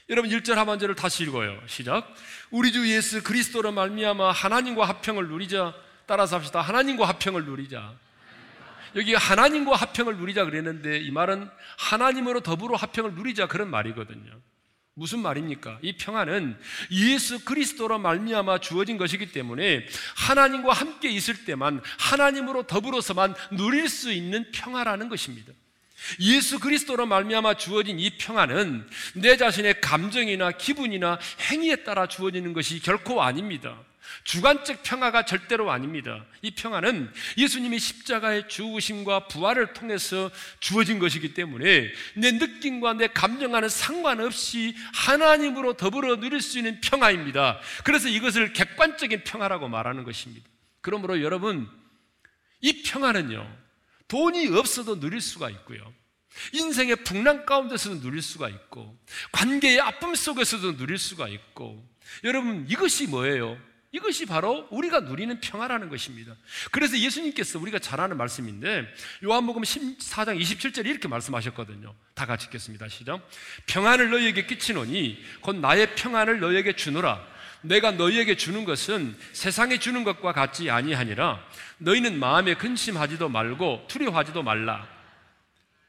여러분 0.09 0.29
1절 0.29 0.55
하반절을 0.55 0.95
다시 0.95 1.23
읽어요. 1.23 1.59
시작. 1.67 2.13
우리 2.49 2.71
주 2.71 2.89
예수 2.93 3.23
그리스도로 3.23 3.71
말미암아 3.71 4.31
하나님과 4.31 4.85
합평을 4.85 5.27
누리자 5.29 5.73
따라서 6.05 6.35
합시다. 6.35 6.61
하나님과 6.61 7.07
합평을 7.07 7.45
누리자. 7.45 7.93
여기 8.95 9.13
하나님과 9.13 9.75
합평을 9.75 10.17
누리자 10.17 10.45
그랬는데 10.45 10.99
이 10.99 11.11
말은 11.11 11.49
하나님으로 11.77 12.41
더불어 12.41 12.75
합평을 12.75 13.13
누리자 13.13 13.47
그런 13.47 13.69
말이거든요. 13.69 14.31
무슨 14.93 15.19
말입니까? 15.19 15.79
이 15.81 15.93
평안은 15.93 16.57
예수 16.91 17.45
그리스도로 17.45 17.97
말미암아 17.97 18.59
주어진 18.59 18.97
것이기 18.97 19.31
때문에 19.31 19.85
하나님과 20.17 20.73
함께 20.73 21.09
있을 21.09 21.45
때만 21.45 21.81
하나님으로 21.97 22.63
더불어서만 22.63 23.33
누릴 23.51 23.87
수 23.87 24.11
있는 24.11 24.51
평화라는 24.51 25.07
것입니다. 25.07 25.53
예수 26.19 26.59
그리스도로 26.59 27.05
말미암아 27.05 27.53
주어진 27.55 27.99
이 27.99 28.09
평안은 28.17 28.89
내 29.15 29.37
자신의 29.37 29.79
감정이나 29.81 30.51
기분이나 30.51 31.19
행위에 31.51 31.77
따라 31.77 32.07
주어지는 32.07 32.53
것이 32.53 32.81
결코 32.81 33.21
아닙니다. 33.23 33.77
주관적 34.23 34.83
평화가 34.83 35.25
절대로 35.25 35.71
아닙니다. 35.71 36.25
이 36.41 36.51
평화는 36.51 37.11
예수님이 37.37 37.79
십자가의 37.79 38.47
죽으심과 38.47 39.27
부활을 39.27 39.73
통해서 39.73 40.31
주어진 40.59 40.99
것이기 40.99 41.33
때문에 41.33 41.91
내 42.15 42.31
느낌과 42.31 42.93
내 42.93 43.07
감정과는 43.07 43.69
상관없이 43.69 44.75
하나님으로 44.93 45.73
더불어 45.73 46.19
누릴 46.19 46.41
수 46.41 46.57
있는 46.57 46.79
평화입니다. 46.81 47.59
그래서 47.83 48.07
이것을 48.07 48.53
객관적인 48.53 49.23
평화라고 49.23 49.67
말하는 49.67 50.03
것입니다. 50.03 50.47
그러므로 50.81 51.21
여러분, 51.21 51.69
이 52.59 52.83
평안은요, 52.83 53.57
돈이 54.07 54.47
없어도 54.47 54.99
누릴 54.99 55.21
수가 55.21 55.49
있고요. 55.49 55.93
인생의 56.53 56.97
풍랑 57.03 57.45
가운데서도 57.45 58.01
누릴 58.01 58.21
수가 58.21 58.49
있고, 58.49 58.97
관계의 59.31 59.81
아픔 59.81 60.15
속에서도 60.15 60.77
누릴 60.77 60.97
수가 60.97 61.27
있고, 61.27 61.85
여러분, 62.23 62.65
이것이 62.69 63.07
뭐예요? 63.07 63.57
이것이 63.93 64.25
바로 64.25 64.67
우리가 64.71 65.01
누리는 65.01 65.41
평화라는 65.41 65.89
것입니다. 65.89 66.33
그래서 66.71 66.97
예수님께서 66.97 67.59
우리가 67.59 67.79
잘 67.79 67.99
아는 67.99 68.15
말씀인데 68.15 68.87
요한복음 69.23 69.63
14장 69.63 70.39
27절에 70.39 70.85
이렇게 70.85 71.09
말씀하셨거든요. 71.09 71.93
다 72.13 72.25
같이 72.25 72.45
읽겠습니다. 72.45 72.87
시작. 72.87 73.27
평안을 73.67 74.09
너희에게 74.09 74.45
끼치노니 74.45 75.21
곧 75.41 75.57
나의 75.57 75.95
평안을 75.95 76.39
너희에게 76.39 76.75
주노라. 76.77 77.31
내가 77.63 77.91
너희에게 77.91 78.37
주는 78.37 78.63
것은 78.63 79.15
세상에 79.33 79.77
주는 79.77 80.05
것과 80.05 80.31
같지 80.31 80.69
아니하니라. 80.69 81.45
너희는 81.79 82.17
마음에 82.17 82.55
근심하지도 82.55 83.27
말고 83.27 83.85
두려워하지도 83.89 84.41
말라. 84.41 84.87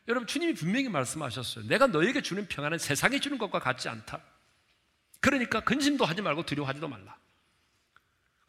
여러분 0.08 0.26
주님이 0.26 0.54
분명히 0.54 0.88
말씀하셨어요. 0.88 1.68
내가 1.68 1.86
너희에게 1.86 2.20
주는 2.20 2.48
평안은 2.48 2.78
세상에 2.78 3.20
주는 3.20 3.38
것과 3.38 3.60
같지 3.60 3.88
않다. 3.88 4.20
그러니까 5.20 5.60
근심도 5.60 6.04
하지 6.04 6.20
말고 6.20 6.44
두려워하지도 6.44 6.88
말라. 6.88 7.21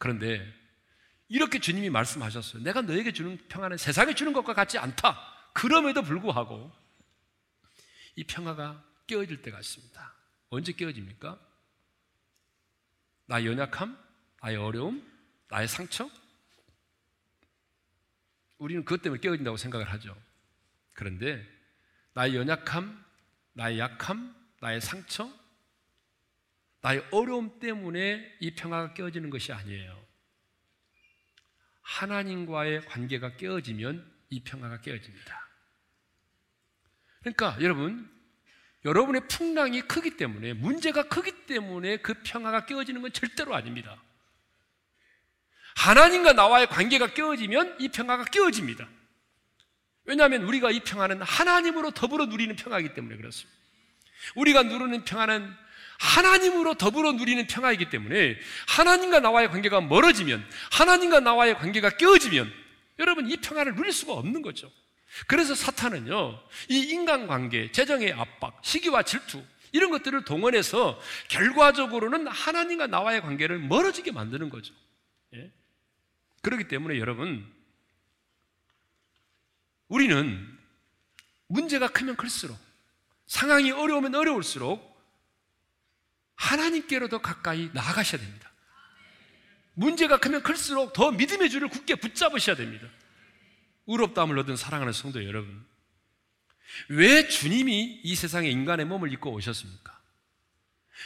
그런데 0.04 0.46
이렇게 1.28 1.58
주님이 1.58 1.88
말씀하셨어요. 1.88 2.62
내가 2.62 2.82
너에게 2.82 3.10
주는 3.10 3.38
평안은 3.48 3.78
세상에 3.78 4.14
주는 4.14 4.34
것과 4.34 4.52
같지 4.52 4.76
않다. 4.76 5.18
그럼에도 5.54 6.02
불구하고 6.02 6.70
이 8.14 8.24
평화가 8.24 8.84
깨어질 9.06 9.40
때가 9.40 9.60
있습니다. 9.60 10.14
언제 10.50 10.72
깨어집니까? 10.72 11.40
나의 13.24 13.46
연약함, 13.46 13.98
나의 14.42 14.56
어려움, 14.58 15.10
나의 15.48 15.68
상처? 15.68 16.10
우리는 18.58 18.84
그것 18.84 19.00
때문에 19.00 19.22
깨어진다고 19.22 19.56
생각을 19.56 19.90
하죠. 19.92 20.14
그런데 20.92 21.42
나의 22.12 22.36
연약함, 22.36 23.02
나의 23.54 23.78
약함, 23.78 24.36
나의 24.60 24.82
상처, 24.82 25.32
나의 26.84 27.02
어려움 27.12 27.58
때문에 27.60 28.36
이 28.40 28.54
평화가 28.54 28.92
깨어지는 28.92 29.30
것이 29.30 29.54
아니에요. 29.54 29.98
하나님과의 31.80 32.84
관계가 32.84 33.36
깨어지면 33.36 34.12
이 34.28 34.44
평화가 34.44 34.82
깨어집니다. 34.82 35.48
그러니까 37.20 37.56
여러분, 37.62 38.10
여러분의 38.84 39.28
풍랑이 39.28 39.80
크기 39.82 40.18
때문에, 40.18 40.52
문제가 40.52 41.08
크기 41.08 41.46
때문에 41.46 41.96
그 41.98 42.22
평화가 42.22 42.66
깨어지는 42.66 43.00
건 43.00 43.12
절대로 43.14 43.54
아닙니다. 43.54 44.02
하나님과 45.76 46.34
나와의 46.34 46.66
관계가 46.66 47.14
깨어지면 47.14 47.76
이 47.80 47.88
평화가 47.88 48.24
깨어집니다. 48.24 48.86
왜냐하면 50.04 50.42
우리가 50.42 50.70
이 50.70 50.80
평화는 50.80 51.22
하나님으로 51.22 51.92
더불어 51.92 52.26
누리는 52.26 52.54
평화이기 52.56 52.92
때문에 52.92 53.16
그렇습니다. 53.16 53.58
우리가 54.36 54.64
누르는 54.64 55.04
평화는 55.04 55.63
하나님으로 55.98 56.74
더불어 56.74 57.12
누리는 57.12 57.46
평화이기 57.46 57.90
때문에 57.90 58.36
하나님과 58.68 59.20
나와의 59.20 59.50
관계가 59.50 59.80
멀어지면 59.80 60.44
하나님과 60.72 61.20
나와의 61.20 61.56
관계가 61.58 61.96
깨어지면 61.96 62.52
여러분 62.98 63.30
이 63.30 63.36
평화를 63.36 63.74
누릴 63.74 63.92
수가 63.92 64.12
없는 64.12 64.42
거죠. 64.42 64.70
그래서 65.26 65.54
사탄은요, 65.54 66.40
이 66.68 66.78
인간관계, 66.90 67.70
재정의 67.72 68.12
압박, 68.12 68.60
시기와 68.62 69.02
질투, 69.02 69.42
이런 69.72 69.90
것들을 69.90 70.24
동원해서 70.24 71.00
결과적으로는 71.28 72.26
하나님과 72.28 72.86
나와의 72.88 73.22
관계를 73.22 73.58
멀어지게 73.58 74.12
만드는 74.12 74.50
거죠. 74.50 74.74
예? 75.34 75.50
그렇기 76.42 76.68
때문에 76.68 76.98
여러분, 76.98 77.44
우리는 79.88 80.58
문제가 81.48 81.88
크면 81.88 82.16
클수록, 82.16 82.56
상황이 83.26 83.70
어려우면 83.70 84.14
어려울수록 84.14 84.93
하나님께로 86.36 87.08
더 87.08 87.18
가까이 87.20 87.70
나아가셔야 87.72 88.20
됩니다. 88.20 88.50
문제가 89.74 90.18
크면 90.18 90.42
클수록 90.42 90.92
더 90.92 91.10
믿음의 91.10 91.50
줄을 91.50 91.68
굳게 91.68 91.96
붙잡으셔야 91.96 92.56
됩니다. 92.56 92.86
의롭다함을 93.86 94.38
얻은 94.40 94.56
사랑하는 94.56 94.92
성도 94.92 95.24
여러분. 95.24 95.64
왜 96.88 97.28
주님이 97.28 98.00
이 98.02 98.14
세상에 98.14 98.48
인간의 98.48 98.86
몸을 98.86 99.12
입고 99.12 99.32
오셨습니까? 99.32 99.94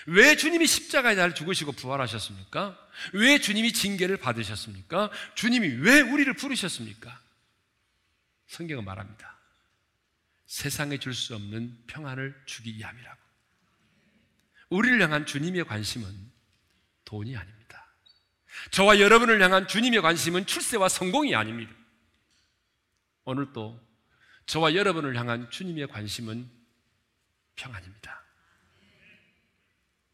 왜 0.07 0.37
주님이 0.37 0.67
십자가에 0.67 1.15
날 1.15 1.35
죽으시고 1.35 1.73
부활하셨습니까? 1.73 2.79
왜 3.15 3.39
주님이 3.41 3.73
징계를 3.73 4.19
받으셨습니까? 4.19 5.11
주님이 5.35 5.69
왜 5.81 6.01
우리를 6.01 6.33
부르셨습니까? 6.35 7.21
성경은 8.49 8.85
말합니다. 8.85 9.37
세상에 10.47 10.99
줄 10.99 11.15
수 11.15 11.35
없는 11.35 11.85
평안을 11.87 12.43
주기 12.47 12.77
위함이라고. 12.77 13.18
우리를 14.71 15.01
향한 15.01 15.27
주님의 15.27 15.65
관심은 15.65 16.31
돈이 17.05 17.37
아닙니다. 17.37 17.87
저와 18.71 19.01
여러분을 19.01 19.41
향한 19.41 19.67
주님의 19.67 20.03
관심은 20.03 20.47
출세와 20.47 20.89
성공이 20.89 21.35
아닙니다. 21.35 21.73
오늘 23.25 23.53
또 23.53 23.81
저와 24.47 24.75
여러분을 24.75 25.17
향한 25.17 25.51
주님의 25.51 25.89
관심은 25.89 26.51
평안입니다. 27.57 28.25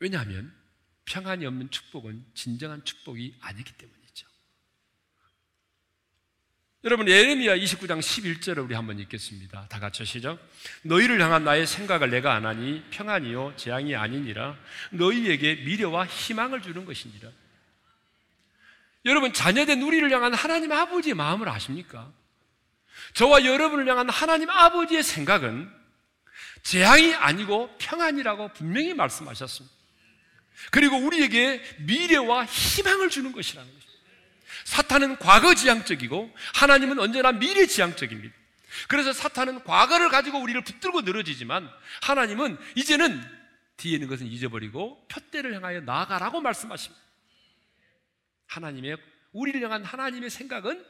왜냐하면 0.00 0.54
평안이 1.04 1.46
없는 1.46 1.70
축복은 1.70 2.24
진정한 2.34 2.84
축복이 2.84 3.38
아니기 3.40 3.72
때문이죠. 3.76 4.03
여러분 6.84 7.08
예레미야 7.08 7.56
29장 7.56 7.98
11절을 7.98 8.62
우리 8.62 8.74
한번 8.74 8.98
읽겠습니다. 8.98 9.68
다 9.70 9.80
같이 9.80 10.04
시작. 10.04 10.38
너희를 10.82 11.18
향한 11.18 11.42
나의 11.42 11.66
생각을 11.66 12.10
내가 12.10 12.34
안 12.34 12.44
하니 12.44 12.84
평안이요 12.90 13.54
재앙이 13.56 13.96
아니니라. 13.96 14.54
너희에게 14.90 15.54
미래와 15.64 16.04
희망을 16.04 16.60
주는 16.60 16.84
것이니라. 16.84 17.30
여러분 19.06 19.32
자녀된 19.32 19.80
우리를 19.80 20.10
향한 20.12 20.34
하나님 20.34 20.72
아버지의 20.72 21.14
마음을 21.14 21.48
아십니까? 21.48 22.12
저와 23.14 23.46
여러분을 23.46 23.88
향한 23.88 24.10
하나님 24.10 24.50
아버지의 24.50 25.02
생각은 25.02 25.72
재앙이 26.64 27.14
아니고 27.14 27.74
평안이라고 27.78 28.52
분명히 28.52 28.92
말씀하셨습니다. 28.92 29.74
그리고 30.70 30.98
우리에게 30.98 31.62
미래와 31.78 32.44
희망을 32.44 33.08
주는 33.08 33.32
것이라는 33.32 33.72
것입니다. 33.72 33.93
사탄은 34.64 35.18
과거 35.18 35.54
지향적이고 35.54 36.34
하나님은 36.54 36.98
언제나 36.98 37.32
미래 37.32 37.66
지향적입니다. 37.66 38.34
그래서 38.88 39.12
사탄은 39.12 39.64
과거를 39.64 40.08
가지고 40.08 40.40
우리를 40.40 40.62
붙들고 40.64 41.02
늘어지지만 41.02 41.70
하나님은 42.02 42.58
이제는 42.74 43.22
뒤에 43.76 43.94
있는 43.94 44.08
것은 44.08 44.26
잊어버리고 44.26 45.06
표대를 45.08 45.54
향하여 45.54 45.80
나아가라고 45.80 46.40
말씀하십니다. 46.40 47.02
하나님의 48.46 48.96
우리를 49.32 49.60
향한 49.62 49.84
하나님의 49.84 50.30
생각은 50.30 50.84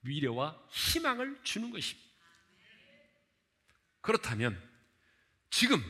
미래와 0.00 0.58
희망을 0.70 1.38
주는 1.42 1.70
것입니다. 1.70 2.08
그렇다면 4.00 4.60
지금 5.50 5.82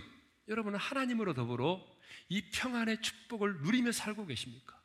여러분은 0.48 0.78
하나님으로 0.78 1.34
더불어 1.34 1.84
이 2.28 2.50
평안의 2.50 3.02
축복을 3.02 3.62
누리며 3.62 3.92
살고 3.92 4.26
계십니까? 4.26 4.77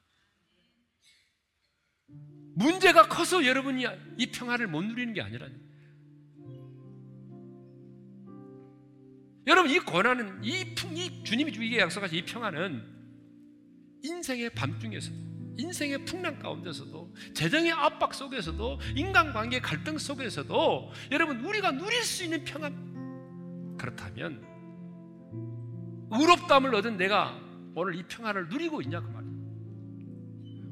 문제가 2.55 3.07
커서 3.07 3.45
여러분이 3.45 3.85
이 4.17 4.31
평화를 4.31 4.67
못 4.67 4.83
누리는 4.83 5.13
게 5.13 5.21
아니라니. 5.21 5.55
여러분 9.45 9.71
이 9.71 9.79
고난은 9.79 10.43
이, 10.43 10.73
풍, 10.73 10.95
이 10.95 11.23
주님이 11.23 11.51
주기에 11.51 11.79
약속하신 11.79 12.17
이 12.19 12.25
평화는 12.25 12.81
인생의 14.03 14.51
밤중에서도 14.51 15.33
인생의 15.57 16.05
풍랑 16.05 16.39
가운데서도 16.39 17.13
재정의 17.33 17.71
압박 17.71 18.13
속에서도 18.13 18.79
인간관계 18.95 19.59
갈등 19.59 19.97
속에서도 19.97 20.91
여러분 21.11 21.41
우리가 21.41 21.71
누릴 21.71 22.03
수 22.03 22.23
있는 22.23 22.43
평안 22.43 23.77
그렇다면 23.77 24.43
의롭담을 26.11 26.73
얻은 26.75 26.97
내가 26.97 27.39
오늘 27.75 27.95
이 27.95 28.03
평안을 28.03 28.49
누리고 28.49 28.81
있냐 28.81 29.01
그 29.01 29.07
말이에요. 29.07 29.22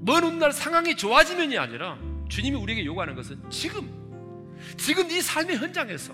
먼 0.02 0.24
훗날 0.24 0.52
상황이 0.52 0.96
좋아지면이 0.96 1.58
아니라 1.58 1.98
주님이 2.28 2.58
우리에게 2.58 2.86
요구하는 2.86 3.16
것은 3.16 3.50
지금, 3.50 3.88
지금 4.78 5.10
이 5.12 5.22
삶의 5.22 5.58
현장에서 5.58 6.14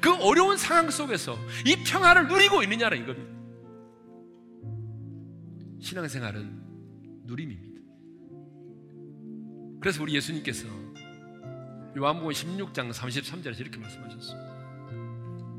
그 0.00 0.14
어려운 0.14 0.56
상황 0.56 0.90
속에서 0.90 1.38
이 1.64 1.76
평화를 1.84 2.28
누리고 2.28 2.62
있느냐는 2.62 3.02
이겁니다. 3.02 3.36
신앙생활은 5.80 6.62
누림입니다. 7.24 7.80
그래서 9.80 10.02
우리 10.02 10.14
예수님께서 10.14 10.66
요한복음 11.96 12.30
16장 12.30 12.92
33절에서 12.92 13.60
이렇게 13.60 13.78
말씀하셨습니다. 13.78 14.56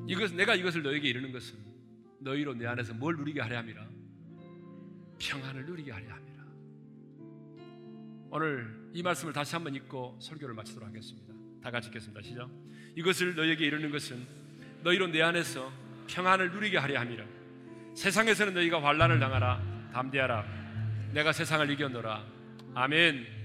이것 0.07 0.33
내가 0.33 0.55
이것을 0.55 0.83
너에게 0.83 1.09
이르는 1.09 1.31
것은 1.31 1.55
너희로 2.19 2.55
내 2.55 2.65
안에서 2.65 2.93
뭘 2.93 3.15
누리게 3.15 3.41
하려 3.41 3.57
함이라 3.57 3.87
평안을 5.19 5.65
누리게 5.65 5.91
하려 5.91 6.09
함이라. 6.13 6.36
오늘 8.29 8.67
이 8.93 9.01
말씀을 9.01 9.31
다시 9.31 9.55
한번 9.55 9.73
읽고 9.75 10.17
설교를 10.19 10.53
마치도록 10.53 10.89
하겠습니다. 10.89 11.33
다 11.63 11.71
같이 11.71 11.87
읽겠습니다. 11.87 12.21
시작. 12.21 12.49
이것을 12.95 13.35
너에게 13.35 13.65
이르는 13.65 13.89
것은 13.91 14.25
너희로 14.83 15.07
내 15.07 15.21
안에서 15.21 15.71
평안을 16.07 16.51
누리게 16.51 16.77
하려 16.77 16.99
함이라. 16.99 17.25
세상에서는 17.95 18.53
너희가 18.53 18.83
환란을 18.83 19.19
당하라. 19.19 19.89
담대하라. 19.93 20.45
내가 21.13 21.31
세상을 21.31 21.69
이겨노라. 21.69 22.23
아멘. 22.75 23.36